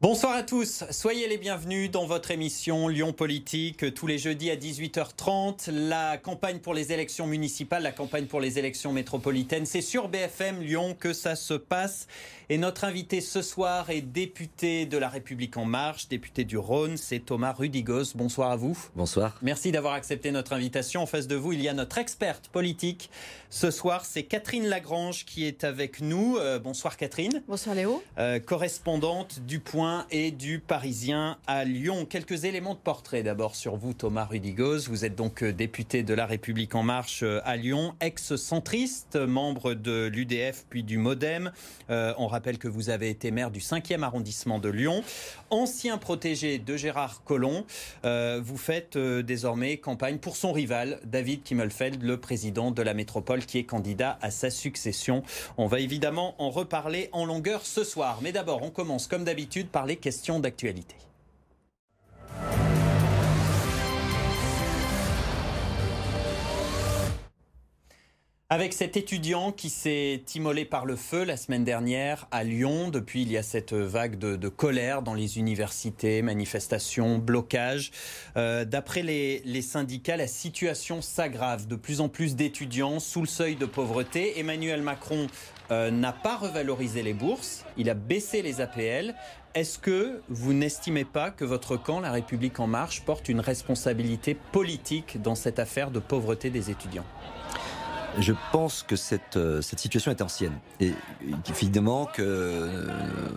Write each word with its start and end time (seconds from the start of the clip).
Bonsoir 0.00 0.36
à 0.36 0.44
tous, 0.44 0.84
soyez 0.92 1.26
les 1.26 1.38
bienvenus 1.38 1.90
dans 1.90 2.06
votre 2.06 2.30
émission 2.30 2.86
Lyon 2.86 3.12
Politique 3.12 3.92
tous 3.94 4.06
les 4.06 4.16
jeudis 4.16 4.48
à 4.48 4.54
18h30. 4.54 5.72
La 5.72 6.18
campagne 6.18 6.60
pour 6.60 6.72
les 6.72 6.92
élections 6.92 7.26
municipales, 7.26 7.82
la 7.82 7.90
campagne 7.90 8.26
pour 8.26 8.38
les 8.38 8.60
élections 8.60 8.92
métropolitaines, 8.92 9.66
c'est 9.66 9.80
sur 9.80 10.06
BFM 10.06 10.62
Lyon 10.62 10.94
que 10.96 11.12
ça 11.12 11.34
se 11.34 11.54
passe. 11.54 12.06
Et 12.50 12.56
notre 12.56 12.84
invité 12.84 13.20
ce 13.20 13.42
soir 13.42 13.90
est 13.90 14.00
député 14.00 14.86
de 14.86 14.96
La 14.96 15.10
République 15.10 15.58
En 15.58 15.66
Marche, 15.66 16.08
député 16.08 16.44
du 16.44 16.56
Rhône, 16.56 16.96
c'est 16.96 17.18
Thomas 17.18 17.52
Rudigos. 17.52 18.14
Bonsoir 18.14 18.50
à 18.50 18.56
vous. 18.56 18.74
Bonsoir. 18.96 19.36
Merci 19.42 19.70
d'avoir 19.70 19.92
accepté 19.92 20.30
notre 20.30 20.54
invitation. 20.54 21.02
En 21.02 21.06
face 21.06 21.26
de 21.26 21.36
vous, 21.36 21.52
il 21.52 21.60
y 21.60 21.68
a 21.68 21.74
notre 21.74 21.98
experte 21.98 22.48
politique. 22.48 23.10
Ce 23.50 23.70
soir, 23.70 24.06
c'est 24.06 24.22
Catherine 24.22 24.66
Lagrange 24.66 25.26
qui 25.26 25.44
est 25.44 25.62
avec 25.62 26.00
nous. 26.00 26.38
Euh, 26.38 26.58
bonsoir 26.58 26.96
Catherine. 26.96 27.42
Bonsoir 27.48 27.74
Léo. 27.74 28.02
Euh, 28.16 28.38
correspondante 28.38 29.40
du 29.40 29.60
Point 29.60 30.06
et 30.10 30.30
du 30.30 30.58
Parisien 30.58 31.36
à 31.46 31.66
Lyon. 31.66 32.06
Quelques 32.06 32.44
éléments 32.44 32.74
de 32.74 32.80
portrait 32.80 33.22
d'abord 33.22 33.56
sur 33.56 33.76
vous, 33.76 33.92
Thomas 33.92 34.24
Rudigos. 34.24 34.88
Vous 34.88 35.04
êtes 35.04 35.14
donc 35.14 35.42
euh, 35.42 35.52
député 35.52 36.02
de 36.02 36.14
La 36.14 36.24
République 36.24 36.74
En 36.74 36.82
Marche 36.82 37.22
à 37.44 37.56
Lyon, 37.56 37.94
ex-centriste, 38.00 39.16
membre 39.16 39.74
de 39.74 40.06
l'UDF 40.06 40.64
puis 40.70 40.82
du 40.82 40.96
Modem. 40.96 41.52
on 41.90 42.37
rappelle 42.38 42.58
que 42.58 42.68
vous 42.68 42.88
avez 42.88 43.10
été 43.10 43.32
maire 43.32 43.50
du 43.50 43.58
5e 43.58 44.04
arrondissement 44.04 44.60
de 44.60 44.68
Lyon. 44.68 45.02
Ancien 45.50 45.98
protégé 45.98 46.60
de 46.60 46.76
Gérard 46.76 47.24
Collomb, 47.24 47.64
euh, 48.04 48.40
vous 48.40 48.56
faites 48.56 48.94
euh, 48.94 49.22
désormais 49.24 49.78
campagne 49.78 50.18
pour 50.18 50.36
son 50.36 50.52
rival, 50.52 51.00
David 51.04 51.42
Kimmelfeld, 51.42 52.00
le 52.00 52.16
président 52.16 52.70
de 52.70 52.80
la 52.80 52.94
métropole, 52.94 53.44
qui 53.44 53.58
est 53.58 53.64
candidat 53.64 54.20
à 54.22 54.30
sa 54.30 54.50
succession. 54.50 55.24
On 55.56 55.66
va 55.66 55.80
évidemment 55.80 56.36
en 56.40 56.50
reparler 56.50 57.08
en 57.10 57.26
longueur 57.26 57.66
ce 57.66 57.82
soir. 57.82 58.20
Mais 58.22 58.30
d'abord, 58.30 58.62
on 58.62 58.70
commence 58.70 59.08
comme 59.08 59.24
d'habitude 59.24 59.66
par 59.66 59.84
les 59.84 59.96
questions 59.96 60.38
d'actualité. 60.38 60.94
Avec 68.50 68.72
cet 68.72 68.96
étudiant 68.96 69.52
qui 69.52 69.68
s'est 69.68 70.22
immolé 70.34 70.64
par 70.64 70.86
le 70.86 70.96
feu 70.96 71.22
la 71.22 71.36
semaine 71.36 71.64
dernière 71.64 72.26
à 72.30 72.44
Lyon, 72.44 72.88
depuis 72.88 73.20
il 73.20 73.30
y 73.30 73.36
a 73.36 73.42
cette 73.42 73.74
vague 73.74 74.18
de, 74.18 74.48
colère 74.48 75.02
dans 75.02 75.12
les 75.12 75.36
universités, 75.36 76.22
manifestations, 76.22 77.18
blocages. 77.18 77.90
Euh, 78.38 78.64
d'après 78.64 79.02
les, 79.02 79.60
syndicats, 79.60 80.16
la 80.16 80.26
situation 80.26 81.02
s'aggrave. 81.02 81.66
De 81.66 81.76
plus 81.76 82.00
en 82.00 82.08
plus 82.08 82.36
d'étudiants 82.36 83.00
sous 83.00 83.20
le 83.20 83.26
seuil 83.26 83.54
de 83.54 83.66
pauvreté. 83.66 84.40
Emmanuel 84.40 84.80
Macron 84.80 85.26
euh, 85.70 85.90
n'a 85.90 86.14
pas 86.14 86.38
revalorisé 86.38 87.02
les 87.02 87.12
bourses, 87.12 87.66
il 87.76 87.90
a 87.90 87.94
baissé 87.94 88.40
les 88.40 88.62
APL. 88.62 89.14
Est-ce 89.54 89.78
que 89.78 90.22
vous 90.30 90.54
n'estimez 90.54 91.04
pas 91.04 91.30
que 91.30 91.44
votre 91.44 91.76
camp, 91.76 92.00
La 92.00 92.12
République 92.12 92.60
en 92.60 92.66
marche, 92.66 93.02
porte 93.02 93.28
une 93.28 93.40
responsabilité 93.40 94.34
politique 94.34 95.20
dans 95.20 95.34
cette 95.34 95.58
affaire 95.58 95.90
de 95.90 95.98
pauvreté 95.98 96.48
des 96.48 96.70
étudiants? 96.70 97.04
Je 98.18 98.32
pense 98.52 98.82
que 98.82 98.96
cette, 98.96 99.36
euh, 99.36 99.60
cette 99.62 99.78
situation 99.78 100.10
est 100.10 100.22
ancienne. 100.22 100.58
Et 100.80 100.92
évidemment 101.48 102.06
que 102.06 102.22
euh, 102.22 102.86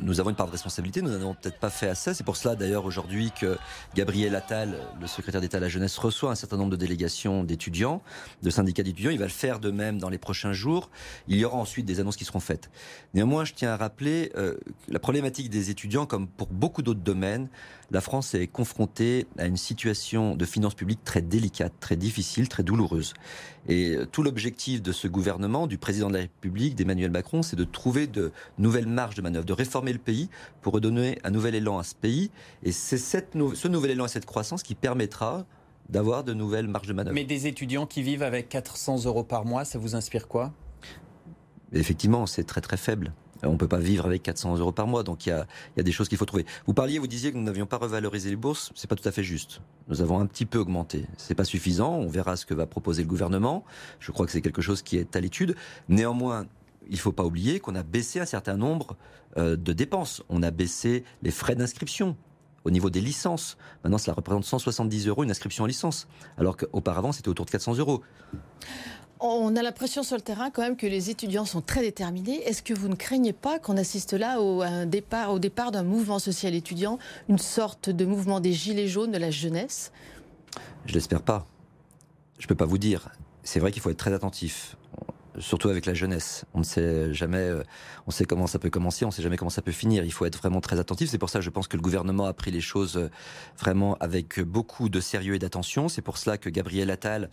nous 0.01 0.19
avons 0.19 0.29
une 0.29 0.35
part 0.35 0.47
de 0.47 0.51
responsabilité. 0.51 1.01
Nous 1.01 1.11
n'avons 1.11 1.33
peut-être 1.33 1.59
pas 1.59 1.69
fait 1.69 1.89
assez. 1.89 2.13
C'est 2.13 2.23
pour 2.23 2.37
cela 2.37 2.55
d'ailleurs 2.55 2.85
aujourd'hui 2.85 3.31
que 3.31 3.57
Gabriel 3.95 4.35
Attal, 4.35 4.77
le 4.99 5.07
secrétaire 5.07 5.41
d'État 5.41 5.57
à 5.57 5.59
la 5.59 5.69
jeunesse, 5.69 5.97
reçoit 5.97 6.31
un 6.31 6.35
certain 6.35 6.57
nombre 6.57 6.71
de 6.71 6.75
délégations 6.75 7.43
d'étudiants, 7.43 8.01
de 8.41 8.49
syndicats 8.49 8.83
d'étudiants. 8.83 9.11
Il 9.11 9.19
va 9.19 9.25
le 9.25 9.31
faire 9.31 9.59
de 9.59 9.71
même 9.71 9.99
dans 9.99 10.09
les 10.09 10.17
prochains 10.17 10.53
jours. 10.53 10.89
Il 11.27 11.37
y 11.37 11.45
aura 11.45 11.57
ensuite 11.57 11.85
des 11.85 11.99
annonces 11.99 12.15
qui 12.15 12.25
seront 12.25 12.39
faites. 12.39 12.69
Néanmoins, 13.13 13.45
je 13.45 13.53
tiens 13.53 13.71
à 13.71 13.77
rappeler 13.77 14.31
euh, 14.35 14.57
la 14.87 14.99
problématique 14.99 15.49
des 15.49 15.69
étudiants, 15.69 16.05
comme 16.05 16.27
pour 16.27 16.47
beaucoup 16.47 16.81
d'autres 16.81 17.01
domaines, 17.01 17.49
la 17.91 17.99
France 18.01 18.33
est 18.33 18.47
confrontée 18.47 19.27
à 19.37 19.45
une 19.45 19.57
situation 19.57 20.35
de 20.35 20.45
finances 20.45 20.75
publiques 20.75 21.03
très 21.03 21.21
délicate, 21.21 21.73
très 21.79 21.97
difficile, 21.97 22.47
très 22.47 22.63
douloureuse. 22.63 23.13
Et 23.67 23.97
tout 24.11 24.23
l'objectif 24.23 24.81
de 24.81 24.91
ce 24.91 25.07
gouvernement, 25.07 25.67
du 25.67 25.77
président 25.77 26.07
de 26.07 26.13
la 26.13 26.21
République, 26.21 26.75
d'Emmanuel 26.75 27.11
Macron, 27.11 27.41
c'est 27.41 27.57
de 27.57 27.65
trouver 27.65 28.07
de 28.07 28.31
nouvelles 28.57 28.87
marges 28.87 29.15
de 29.15 29.21
manœuvre, 29.21 29.45
de 29.45 29.53
réformer 29.53 29.91
le 29.91 29.99
pays 29.99 30.29
pour 30.61 30.73
redonner 30.73 31.19
un 31.25 31.31
nouvel 31.31 31.53
élan 31.53 31.79
à 31.79 31.83
ce 31.83 31.93
pays. 31.93 32.31
Et 32.63 32.71
c'est 32.71 32.97
ce 32.97 33.67
nouvel 33.67 33.91
élan 33.91 34.05
et 34.05 34.09
cette 34.09 34.25
croissance 34.25 34.63
qui 34.63 34.73
permettra 34.73 35.45
d'avoir 35.89 36.23
de 36.23 36.33
nouvelles 36.33 36.69
marges 36.69 36.87
de 36.87 36.93
manœuvre. 36.93 37.13
Mais 37.13 37.25
des 37.25 37.47
étudiants 37.47 37.85
qui 37.85 38.01
vivent 38.01 38.23
avec 38.23 38.47
400 38.47 39.03
euros 39.03 39.25
par 39.25 39.43
mois, 39.43 39.65
ça 39.65 39.77
vous 39.77 39.95
inspire 39.95 40.29
quoi? 40.29 40.53
Effectivement, 41.73 42.25
c'est 42.25 42.45
très 42.45 42.61
très 42.61 42.77
faible. 42.77 43.13
On 43.43 43.53
ne 43.53 43.57
peut 43.57 43.67
pas 43.67 43.79
vivre 43.79 44.05
avec 44.05 44.23
400 44.23 44.57
euros 44.57 44.71
par 44.71 44.87
mois, 44.87 45.03
donc 45.03 45.25
il 45.25 45.29
y 45.29 45.31
a, 45.31 45.83
des 45.83 45.91
choses 45.91 46.09
qu'il 46.09 46.17
faut 46.17 46.25
trouver. 46.25 46.45
Vous 46.67 46.73
parliez, 46.73 46.99
vous 46.99 47.07
disiez 47.07 47.31
que 47.31 47.37
nous 47.37 47.43
n'avions 47.43 47.65
pas 47.65 47.77
revalorisé 47.77 48.29
les 48.29 48.35
bourses. 48.35 48.71
C'est 48.75 48.89
pas 48.89 48.95
tout 48.95 49.07
à 49.07 49.11
fait 49.11 49.23
juste. 49.23 49.61
Nous 49.87 50.01
avons 50.01 50.19
un 50.19 50.25
petit 50.25 50.45
peu 50.45 50.59
augmenté. 50.59 51.05
C'est 51.17 51.35
pas 51.35 51.45
suffisant. 51.45 51.95
On 51.95 52.07
verra 52.07 52.35
ce 52.35 52.45
que 52.45 52.53
va 52.53 52.65
proposer 52.65 53.03
le 53.03 53.09
gouvernement. 53.09 53.63
Je 53.99 54.11
crois 54.11 54.25
que 54.25 54.31
c'est 54.31 54.41
quelque 54.41 54.61
chose 54.61 54.81
qui 54.81 54.97
est 54.97 55.15
à 55.15 55.19
l'étude. 55.19 55.55
Néanmoins, 55.89 56.45
il 56.87 56.95
ne 56.95 56.99
faut 56.99 57.11
pas 57.11 57.23
oublier 57.23 57.59
qu'on 57.59 57.75
a 57.75 57.83
baissé 57.83 58.19
un 58.19 58.25
certain 58.25 58.57
nombre 58.57 58.95
euh, 59.37 59.55
de 59.55 59.73
dépenses. 59.73 60.23
On 60.29 60.43
a 60.43 60.51
baissé 60.51 61.03
les 61.23 61.31
frais 61.31 61.55
d'inscription 61.55 62.15
au 62.63 62.71
niveau 62.71 62.89
des 62.89 63.01
licences. 63.01 63.57
Maintenant, 63.83 63.97
cela 63.97 64.13
représente 64.13 64.45
170 64.45 65.07
euros 65.07 65.23
une 65.23 65.31
inscription 65.31 65.63
en 65.63 65.67
licence, 65.67 66.07
alors 66.37 66.57
qu'auparavant, 66.57 67.11
c'était 67.11 67.29
autour 67.29 67.45
de 67.45 67.51
400 67.51 67.77
euros. 67.77 68.01
On 69.23 69.55
a 69.55 69.61
l'impression 69.61 70.01
sur 70.01 70.15
le 70.15 70.23
terrain 70.23 70.49
quand 70.49 70.63
même 70.63 70.75
que 70.75 70.87
les 70.87 71.11
étudiants 71.11 71.45
sont 71.45 71.61
très 71.61 71.81
déterminés. 71.81 72.41
Est-ce 72.47 72.63
que 72.63 72.73
vous 72.73 72.87
ne 72.87 72.95
craignez 72.95 73.33
pas 73.33 73.59
qu'on 73.59 73.77
assiste 73.77 74.13
là 74.13 74.41
au, 74.41 74.63
départ, 74.87 75.71
d'un 75.71 75.83
mouvement 75.83 76.17
social 76.17 76.55
étudiant, 76.55 76.97
une 77.29 77.37
sorte 77.37 77.91
de 77.91 78.03
mouvement 78.03 78.39
des 78.39 78.51
gilets 78.51 78.87
jaunes 78.87 79.11
de 79.11 79.19
la 79.19 79.29
jeunesse? 79.29 79.91
Je 80.87 80.95
l'espère 80.95 81.21
pas. 81.21 81.45
Je 82.39 82.47
peux 82.47 82.55
pas 82.55 82.65
vous 82.65 82.79
dire. 82.79 83.09
C'est 83.43 83.59
vrai 83.59 83.71
qu'il 83.71 83.79
faut 83.79 83.91
être 83.91 83.97
très 83.97 84.13
attentif 84.13 84.75
surtout 85.37 85.69
avec 85.69 85.85
la 85.85 85.93
jeunesse. 85.93 86.45
On 86.55 86.59
ne 86.59 86.63
sait 86.63 87.13
jamais, 87.13 87.37
euh, 87.37 87.63
on 88.07 88.11
sait 88.11 88.25
comment 88.25 88.47
ça 88.47 88.59
peut 88.59 88.69
commencer, 88.69 89.05
on 89.05 89.09
ne 89.09 89.13
sait 89.13 89.21
jamais 89.21 89.37
comment 89.37 89.49
ça 89.49 89.61
peut 89.61 89.71
finir. 89.71 90.03
Il 90.03 90.11
faut 90.11 90.25
être 90.25 90.37
vraiment 90.37 90.61
très 90.61 90.79
attentif. 90.79 91.09
C'est 91.09 91.17
pour 91.17 91.29
ça 91.29 91.39
que 91.39 91.45
je 91.45 91.49
pense 91.49 91.67
que 91.67 91.77
le 91.77 91.81
gouvernement 91.81 92.25
a 92.25 92.33
pris 92.33 92.51
les 92.51 92.59
choses 92.59 92.97
euh, 92.97 93.09
vraiment 93.57 93.95
avec 93.99 94.41
beaucoup 94.41 94.89
de 94.89 94.99
sérieux 94.99 95.35
et 95.35 95.39
d'attention. 95.39 95.89
C'est 95.89 96.01
pour 96.01 96.17
cela 96.17 96.37
que 96.37 96.49
Gabriel 96.49 96.89
Attal 96.89 97.29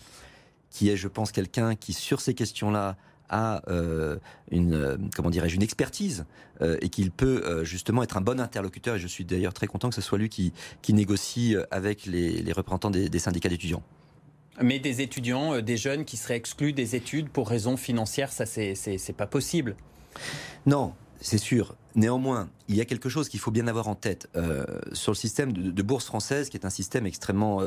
qui 0.71 0.91
est, 0.91 0.97
je 0.97 1.09
pense, 1.09 1.33
quelqu'un 1.33 1.75
qui, 1.75 1.93
sur 1.93 2.21
ces 2.21 2.35
questions-là, 2.35 2.97
a 3.29 3.63
euh, 3.69 4.17
une 4.51 4.75
euh, 4.75 4.97
comment 5.15 5.31
dirais-je 5.31 5.57
une 5.57 5.63
expertise 5.63 6.25
euh, 6.61 6.77
et 6.81 6.89
qu'il 6.89 7.11
peut 7.11 7.65
justement 7.65 8.03
être 8.03 8.17
un 8.17 8.21
bon 8.21 8.41
interlocuteur 8.41 8.97
et 8.97 8.99
je 8.99 9.07
suis 9.07 9.25
d'ailleurs 9.25 9.53
très 9.53 9.67
content 9.67 9.89
que 9.89 9.95
ce 9.95 10.01
soit 10.01 10.19
lui 10.19 10.29
qui, 10.29 10.53
qui 10.83 10.93
négocie 10.93 11.57
avec 11.71 12.07
les, 12.07 12.53
représentants 12.53 12.91
des, 12.91 13.19
syndicats 13.19 13.49
d'étudiants. 13.49 13.83
Mais 14.61 14.79
des 14.81 15.03
étudiants, 15.03 15.61
des 15.61 15.77
jeunes 15.77 16.05
qui 16.05 16.17
seraient 16.17 16.37
exclus 16.37 16.73
des 16.73 16.97
études 16.97 17.29
pour 17.29 17.49
raisons 17.49 17.77
financières, 17.77 18.33
ça 18.33 18.45
c'est 18.47 19.17
pas 19.17 19.27
possible. 19.27 19.77
Non, 20.67 20.95
c'est 21.21 21.39
sûr. 21.39 21.77
Néanmoins, 21.95 22.49
il 22.69 22.75
y 22.75 22.81
a 22.81 22.85
quelque 22.85 23.09
chose 23.09 23.29
qu'il 23.29 23.41
faut 23.41 23.51
bien 23.51 23.69
avoir 23.69 23.89
en 23.89 23.95
tête 23.95 24.29
sur 24.93 25.13
le 25.13 25.17
système 25.17 25.53
de, 25.53 25.83
bourse 25.83 26.07
française, 26.07 26.49
qui 26.49 26.57
est 26.57 26.67
un 26.67 26.71
système 26.71 27.07
extrêmement 27.07 27.63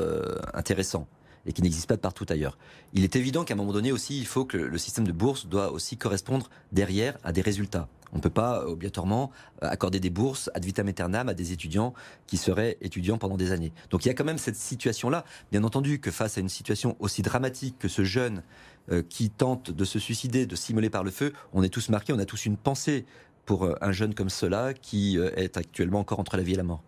intéressant 0.52 1.06
et 1.46 1.52
qui 1.52 1.62
n'existe 1.62 1.88
pas 1.88 1.96
partout 1.96 2.26
ailleurs. 2.28 2.58
Il 2.92 3.04
est 3.04 3.16
évident 3.16 3.44
qu'à 3.44 3.54
un 3.54 3.56
moment 3.56 3.72
donné 3.72 3.92
aussi, 3.92 4.18
il 4.18 4.26
faut 4.26 4.44
que 4.44 4.56
le 4.56 4.78
système 4.78 5.06
de 5.06 5.12
bourse 5.12 5.46
doit 5.46 5.72
aussi 5.72 5.96
correspondre 5.96 6.50
derrière 6.72 7.18
à 7.24 7.32
des 7.32 7.42
résultats. 7.42 7.88
On 8.12 8.16
ne 8.16 8.22
peut 8.22 8.30
pas 8.30 8.66
obligatoirement 8.66 9.30
euh, 9.62 9.68
accorder 9.68 9.98
des 9.98 10.10
bourses 10.10 10.50
ad 10.54 10.64
vitam 10.64 10.86
aeternam 10.86 11.28
à 11.28 11.34
des 11.34 11.52
étudiants 11.52 11.94
qui 12.26 12.36
seraient 12.36 12.76
étudiants 12.82 13.16
pendant 13.16 13.36
des 13.36 13.52
années. 13.52 13.72
Donc 13.90 14.04
il 14.04 14.08
y 14.08 14.10
a 14.10 14.14
quand 14.14 14.24
même 14.24 14.38
cette 14.38 14.56
situation-là. 14.56 15.24
Bien 15.50 15.64
entendu 15.64 15.98
que 15.98 16.10
face 16.10 16.36
à 16.36 16.40
une 16.40 16.50
situation 16.50 16.96
aussi 17.00 17.22
dramatique 17.22 17.78
que 17.78 17.88
ce 17.88 18.04
jeune 18.04 18.42
euh, 18.90 19.02
qui 19.02 19.30
tente 19.30 19.70
de 19.70 19.84
se 19.84 19.98
suicider, 19.98 20.44
de 20.44 20.56
s'immoler 20.56 20.90
par 20.90 21.04
le 21.04 21.10
feu, 21.10 21.32
on 21.54 21.62
est 21.62 21.70
tous 21.70 21.88
marqués, 21.88 22.12
on 22.12 22.18
a 22.18 22.26
tous 22.26 22.44
une 22.44 22.58
pensée 22.58 23.06
pour 23.46 23.64
euh, 23.64 23.74
un 23.80 23.92
jeune 23.92 24.14
comme 24.14 24.30
cela 24.30 24.74
qui 24.74 25.18
est 25.18 25.56
actuellement 25.56 26.00
encore 26.00 26.20
entre 26.20 26.36
la 26.36 26.42
vie 26.42 26.52
et 26.52 26.56
la 26.56 26.62
mort. 26.62 26.82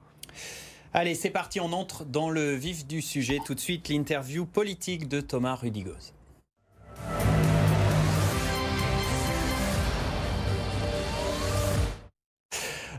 Allez, 0.96 1.16
c'est 1.16 1.30
parti, 1.30 1.58
on 1.58 1.72
entre 1.72 2.04
dans 2.04 2.30
le 2.30 2.54
vif 2.54 2.86
du 2.86 3.02
sujet. 3.02 3.40
Tout 3.44 3.56
de 3.56 3.60
suite, 3.60 3.88
l'interview 3.88 4.46
politique 4.46 5.08
de 5.08 5.20
Thomas 5.20 5.56
Rudigoz. 5.56 6.12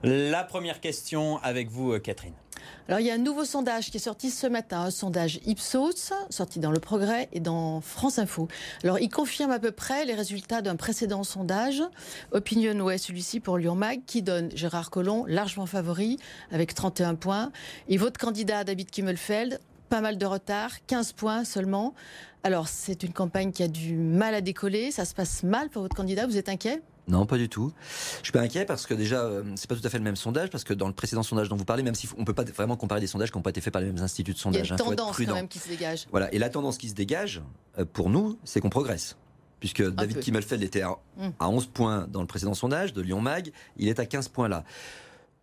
La 0.04 0.44
première 0.44 0.82
question 0.82 1.38
avec 1.38 1.70
vous, 1.70 1.94
euh, 1.94 2.00
Catherine. 2.00 2.34
Alors 2.88 3.00
il 3.00 3.06
y 3.06 3.12
a 3.12 3.14
un 3.14 3.20
nouveau 3.20 3.46
sondage 3.46 3.90
qui 3.90 3.98
est 3.98 4.00
sorti 4.00 4.30
ce 4.30 4.48
matin, 4.48 4.82
un 4.82 4.92
sondage 4.92 5.40
Ipsos, 5.46 6.14
sorti 6.30 6.60
dans 6.60 6.72
Le 6.72 6.80
Progrès 6.80 7.30
et 7.34 7.40
dans 7.40 7.82
France 7.82 8.20
Info. 8.20 8.48
Alors 8.84 9.00
il 9.00 9.10
confirme 9.10 9.52
à 9.52 9.60
peu 9.60 9.72
près 9.72 10.06
les 10.06 10.14
résultats 10.14 10.62
d'un 10.62 10.76
précédent 10.76 11.24
sondage, 11.24 11.82
Opinionway, 12.32 12.98
celui-ci 12.98 13.40
pour 13.40 13.58
Lyon 13.58 13.76
Mag, 13.76 14.02
qui 14.06 14.22
donne 14.22 14.50
Gérard 14.56 14.90
Collomb 14.90 15.26
largement 15.28 15.66
favori 15.66 16.18
avec 16.52 16.74
31 16.74 17.16
points. 17.16 17.52
Et 17.88 17.98
votre 17.98 18.20
candidat, 18.20 18.64
David 18.64 18.92
Kimmelfeld, 18.92 19.60
pas 19.90 20.02
mal 20.02 20.18
de 20.18 20.26
retard, 20.26 20.72
15 20.88 21.14
points 21.14 21.44
seulement. 21.44 21.94
Alors 22.44 22.68
c'est 22.68 23.04
une 23.04 23.14
campagne 23.14 23.52
qui 23.52 23.64
a 23.64 23.68
du 23.68 23.96
mal 23.96 24.36
à 24.36 24.42
décoller, 24.42 24.92
ça 24.92 25.06
se 25.06 25.16
passe 25.16 25.42
mal 25.44 25.70
pour 25.70 25.82
votre 25.82 25.96
candidat, 25.96 26.28
vous 26.28 26.38
êtes 26.38 26.50
inquiet? 26.50 26.82
Non, 27.08 27.26
pas 27.26 27.38
du 27.38 27.50
tout. 27.50 27.72
Je 28.20 28.24
suis 28.24 28.32
pas 28.32 28.42
inquiet 28.42 28.66
parce 28.66 28.86
que 28.86 28.94
déjà, 28.94 29.22
euh, 29.22 29.44
c'est 29.56 29.70
pas 29.70 29.76
tout 29.76 29.86
à 29.86 29.90
fait 29.90 29.98
le 29.98 30.04
même 30.04 30.16
sondage 30.16 30.50
parce 30.50 30.64
que 30.64 30.74
dans 30.74 30.88
le 30.88 30.94
précédent 30.94 31.24
sondage 31.24 31.50
dont 31.50 31.56
vous 31.56 31.66
parlez, 31.66 31.84
même 31.84 31.96
si 31.96 32.10
on 32.18 32.26
peut 32.26 32.34
pas 32.34 32.44
vraiment 32.44 32.78
comparer 32.78 33.00
des 33.00 33.08
sondages 33.08 33.32
qui 33.32 33.38
n'ont 33.38 33.44
pas 33.44 33.52
été 33.52 33.62
faits 33.62 33.74
par 33.74 33.82
les 33.82 33.88
mêmes 33.88 34.04
instituts 34.04 34.34
de 34.34 34.38
sondage. 34.38 34.62
Il 34.62 34.70
y 34.70 34.72
a 34.72 34.76
une 34.76 34.82
hein, 34.82 34.96
tendance 34.96 35.18
quand 35.18 35.34
même 35.34 35.48
qui 35.48 35.60
se 35.60 35.70
dégage. 35.70 36.08
Voilà, 36.12 36.34
et 36.34 36.40
la 36.40 36.50
tendance 36.50 36.78
qui 36.78 36.90
se 36.90 36.96
dégage 36.96 37.42
euh, 37.78 37.86
pour 37.86 38.10
nous, 38.10 38.40
c'est 38.44 38.60
qu'on 38.60 38.70
progresse. 38.70 39.18
Puisque 39.60 39.88
David 39.88 40.20
Kimmelfeld 40.20 40.62
était 40.64 40.82
à, 40.82 40.98
11 41.40 41.68
hmm. 41.68 41.70
points 41.72 42.08
dans 42.12 42.22
le 42.22 42.28
précédent 42.28 42.54
sondage 42.54 42.94
de 42.94 43.02
Lyon 43.02 43.22
Mag, 43.22 43.52
il 43.78 43.88
est 43.88 44.00
à 44.00 44.06
15 44.06 44.28
points 44.28 44.48
là. 44.48 44.64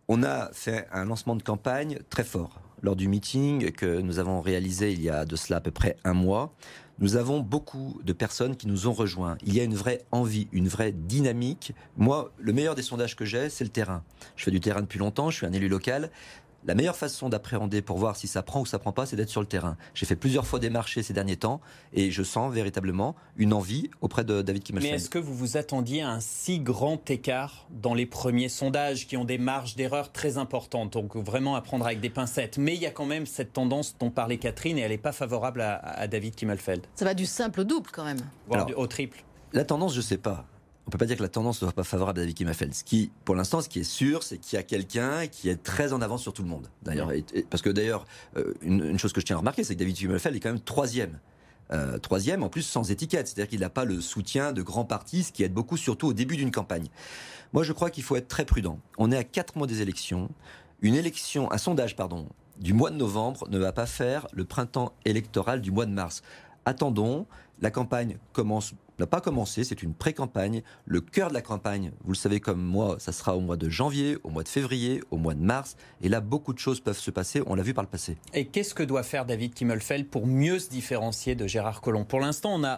On 0.07 0.23
a 0.23 0.49
fait 0.53 0.87
un 0.91 1.05
lancement 1.05 1.35
de 1.35 1.43
campagne 1.43 1.99
très 2.09 2.23
fort 2.23 2.61
lors 2.81 2.95
du 2.95 3.07
meeting 3.07 3.71
que 3.71 4.01
nous 4.01 4.19
avons 4.19 4.41
réalisé 4.41 4.91
il 4.91 5.01
y 5.01 5.09
a 5.09 5.25
de 5.25 5.35
cela 5.35 5.57
à 5.57 5.61
peu 5.61 5.71
près 5.71 5.95
un 6.03 6.13
mois 6.13 6.53
nous 6.99 7.15
avons 7.15 7.39
beaucoup 7.39 7.99
de 8.03 8.13
personnes 8.13 8.55
qui 8.55 8.67
nous 8.67 8.87
ont 8.87 8.93
rejoints. 8.93 9.37
Il 9.45 9.53
y 9.53 9.59
a 9.59 9.63
une 9.63 9.75
vraie 9.75 10.05
envie, 10.11 10.47
une 10.51 10.67
vraie 10.67 10.91
dynamique. 10.91 11.73
Moi, 11.97 12.31
le 12.37 12.53
meilleur 12.53 12.75
des 12.75 12.81
sondages 12.81 13.15
que 13.15 13.25
j'ai, 13.25 13.49
c'est 13.49 13.63
le 13.63 13.69
terrain. 13.69 14.03
Je 14.35 14.43
fais 14.43 14.51
du 14.51 14.59
terrain 14.59 14.81
depuis 14.81 14.99
longtemps, 14.99 15.29
je 15.29 15.37
suis 15.37 15.45
un 15.45 15.53
élu 15.53 15.67
local 15.67 16.11
la 16.65 16.75
meilleure 16.75 16.95
façon 16.95 17.29
d'appréhender 17.29 17.81
pour 17.81 17.97
voir 17.97 18.15
si 18.15 18.27
ça 18.27 18.41
prend 18.41 18.61
ou 18.61 18.65
ça 18.65 18.79
prend 18.79 18.91
pas, 18.91 19.05
c'est 19.05 19.15
d'être 19.15 19.29
sur 19.29 19.41
le 19.41 19.47
terrain. 19.47 19.77
J'ai 19.93 20.05
fait 20.05 20.15
plusieurs 20.15 20.47
fois 20.47 20.59
des 20.59 20.69
marchés 20.69 21.03
ces 21.03 21.13
derniers 21.13 21.37
temps 21.37 21.61
et 21.93 22.11
je 22.11 22.23
sens 22.23 22.53
véritablement 22.53 23.15
une 23.37 23.53
envie 23.53 23.89
auprès 24.01 24.23
de 24.23 24.41
David 24.41 24.63
Kimmelfeld. 24.63 24.91
Mais 24.91 24.97
est-ce 24.97 25.09
que 25.09 25.19
vous 25.19 25.35
vous 25.35 25.57
attendiez 25.57 26.01
à 26.01 26.09
un 26.09 26.19
si 26.19 26.59
grand 26.59 27.09
écart 27.09 27.67
dans 27.69 27.93
les 27.93 28.05
premiers 28.05 28.49
sondages 28.49 29.07
qui 29.07 29.17
ont 29.17 29.25
des 29.25 29.37
marges 29.37 29.75
d'erreur 29.75 30.11
très 30.11 30.37
importantes 30.37 30.93
Donc 30.93 31.15
vraiment 31.15 31.55
à 31.55 31.61
prendre 31.61 31.85
avec 31.85 31.99
des 31.99 32.09
pincettes? 32.09 32.57
Mais 32.57 32.75
il 32.75 32.81
y 32.81 32.85
a 32.85 32.91
quand 32.91 33.05
même 33.05 33.25
cette 33.25 33.53
tendance 33.53 33.95
dont 33.99 34.09
parlait 34.09 34.37
Catherine 34.37 34.77
et 34.77 34.81
elle 34.81 34.91
n'est 34.91 34.97
pas 34.97 35.11
favorable 35.11 35.61
à, 35.61 36.07
David 36.07 36.35
Kimmelfeld. 36.35 36.85
Ça 36.95 37.05
va 37.05 37.13
du 37.13 37.25
simple 37.25 37.61
au 37.61 37.63
double 37.63 37.89
quand 37.91 38.05
même. 38.05 38.19
Voire 38.47 38.67
au 38.75 38.87
triple. 38.87 39.23
La 39.51 39.65
tendance, 39.65 39.93
je 39.93 39.99
ne 39.99 40.03
sais 40.03 40.17
pas 40.17 40.45
on 40.85 40.91
peut 40.91 40.97
pas 40.97 41.05
dire 41.05 41.17
que 41.17 41.23
la 41.23 41.29
tendance 41.29 41.61
ne 41.61 41.67
soit 41.67 41.73
pas 41.73 41.83
favorable 41.83 42.19
à 42.19 42.23
David 42.23 42.35
Kimmelfeld. 42.35 42.73
Ce 42.73 42.83
qui, 42.83 43.11
pour 43.23 43.35
l'instant, 43.35 43.61
ce 43.61 43.69
qui 43.69 43.79
est 43.79 43.85
sûr, 43.85 44.21
c'est 44.23 44.37
qu'il 44.37 44.57
y 44.57 44.59
a 44.59 44.63
quelqu'un 44.63 45.27
qui 45.27 45.49
est 45.49 45.61
très 45.61 45.93
en 45.93 46.01
avance 46.01 46.21
sur 46.21 46.33
tout 46.33 46.43
le 46.43 46.49
monde. 46.49 46.67
D'ailleurs, 46.81 47.11
parce 47.49 47.61
que 47.61 47.69
d'ailleurs, 47.69 48.05
euh, 48.37 48.53
une, 48.61 48.99
chose 48.99 49.13
que 49.13 49.21
je 49.21 49.25
tiens 49.25 49.37
à 49.37 49.39
remarquer, 49.39 49.63
c'est 49.63 49.75
que 49.75 49.79
David 49.79 49.95
Kimmelfeld 49.95 50.35
est 50.35 50.39
quand 50.39 50.49
même 50.49 50.59
troisième. 50.59 51.19
Euh, 51.71 51.97
troisième, 51.97 52.43
en 52.43 52.49
plus 52.49 52.63
sans 52.63 52.91
étiquette, 52.91 53.27
c'est-à-dire 53.27 53.47
qu'il 53.47 53.61
n'a 53.61 53.69
pas 53.69 53.85
le 53.85 54.01
soutien 54.01 54.51
de 54.51 54.61
grands 54.61 54.83
partis, 54.83 55.23
ce 55.23 55.31
qui 55.31 55.43
aide 55.43 55.53
beaucoup, 55.53 55.77
surtout 55.77 56.07
au 56.07 56.13
début 56.13 56.35
d'une 56.35 56.51
campagne. 56.51 56.87
Moi, 57.53 57.63
je 57.63 57.71
crois 57.71 57.89
qu'il 57.89 58.03
faut 58.03 58.17
être 58.17 58.27
très 58.27 58.45
prudent. 58.45 58.79
On 58.97 59.11
est 59.11 59.17
à 59.17 59.23
quatre 59.23 59.57
mois 59.57 59.67
des 59.67 59.81
élections. 59.81 60.29
Une 60.81 60.95
élection, 60.95 61.51
un 61.51 61.57
sondage, 61.57 61.95
pardon, 61.95 62.27
du 62.59 62.73
mois 62.73 62.91
de 62.91 62.97
novembre 62.97 63.47
ne 63.49 63.57
va 63.57 63.71
pas 63.71 63.85
faire 63.85 64.27
le 64.33 64.43
printemps 64.43 64.91
électoral 65.05 65.61
du 65.61 65.71
mois 65.71 65.85
de 65.85 65.91
mars. 65.91 66.21
Attendons, 66.65 67.25
la 67.61 67.71
campagne 67.71 68.17
commence 68.33 68.73
n'a 68.99 69.07
pas 69.07 69.21
commencé, 69.21 69.63
c'est 69.63 69.81
une 69.83 69.93
pré-campagne. 69.93 70.61
Le 70.85 71.01
cœur 71.01 71.29
de 71.29 71.33
la 71.33 71.41
campagne, 71.41 71.91
vous 72.03 72.11
le 72.11 72.17
savez 72.17 72.39
comme 72.39 72.61
moi, 72.61 72.97
ça 72.99 73.11
sera 73.11 73.35
au 73.35 73.39
mois 73.41 73.57
de 73.57 73.69
janvier, 73.69 74.17
au 74.23 74.29
mois 74.29 74.43
de 74.43 74.49
février, 74.49 75.01
au 75.11 75.17
mois 75.17 75.33
de 75.33 75.41
mars. 75.41 75.75
Et 76.01 76.09
là, 76.09 76.21
beaucoup 76.21 76.53
de 76.53 76.59
choses 76.59 76.79
peuvent 76.79 76.99
se 76.99 77.11
passer, 77.11 77.41
on 77.47 77.55
l'a 77.55 77.63
vu 77.63 77.73
par 77.73 77.83
le 77.83 77.89
passé. 77.89 78.17
Et 78.33 78.45
qu'est-ce 78.45 78.75
que 78.75 78.83
doit 78.83 79.03
faire 79.03 79.25
David 79.25 79.53
Kimmelfeld 79.53 80.07
pour 80.07 80.27
mieux 80.27 80.59
se 80.59 80.69
différencier 80.69 81.35
de 81.35 81.47
Gérard 81.47 81.81
Collomb? 81.81 82.05
Pour 82.05 82.19
l'instant, 82.19 82.55
on 82.55 82.59
ne 82.59 82.75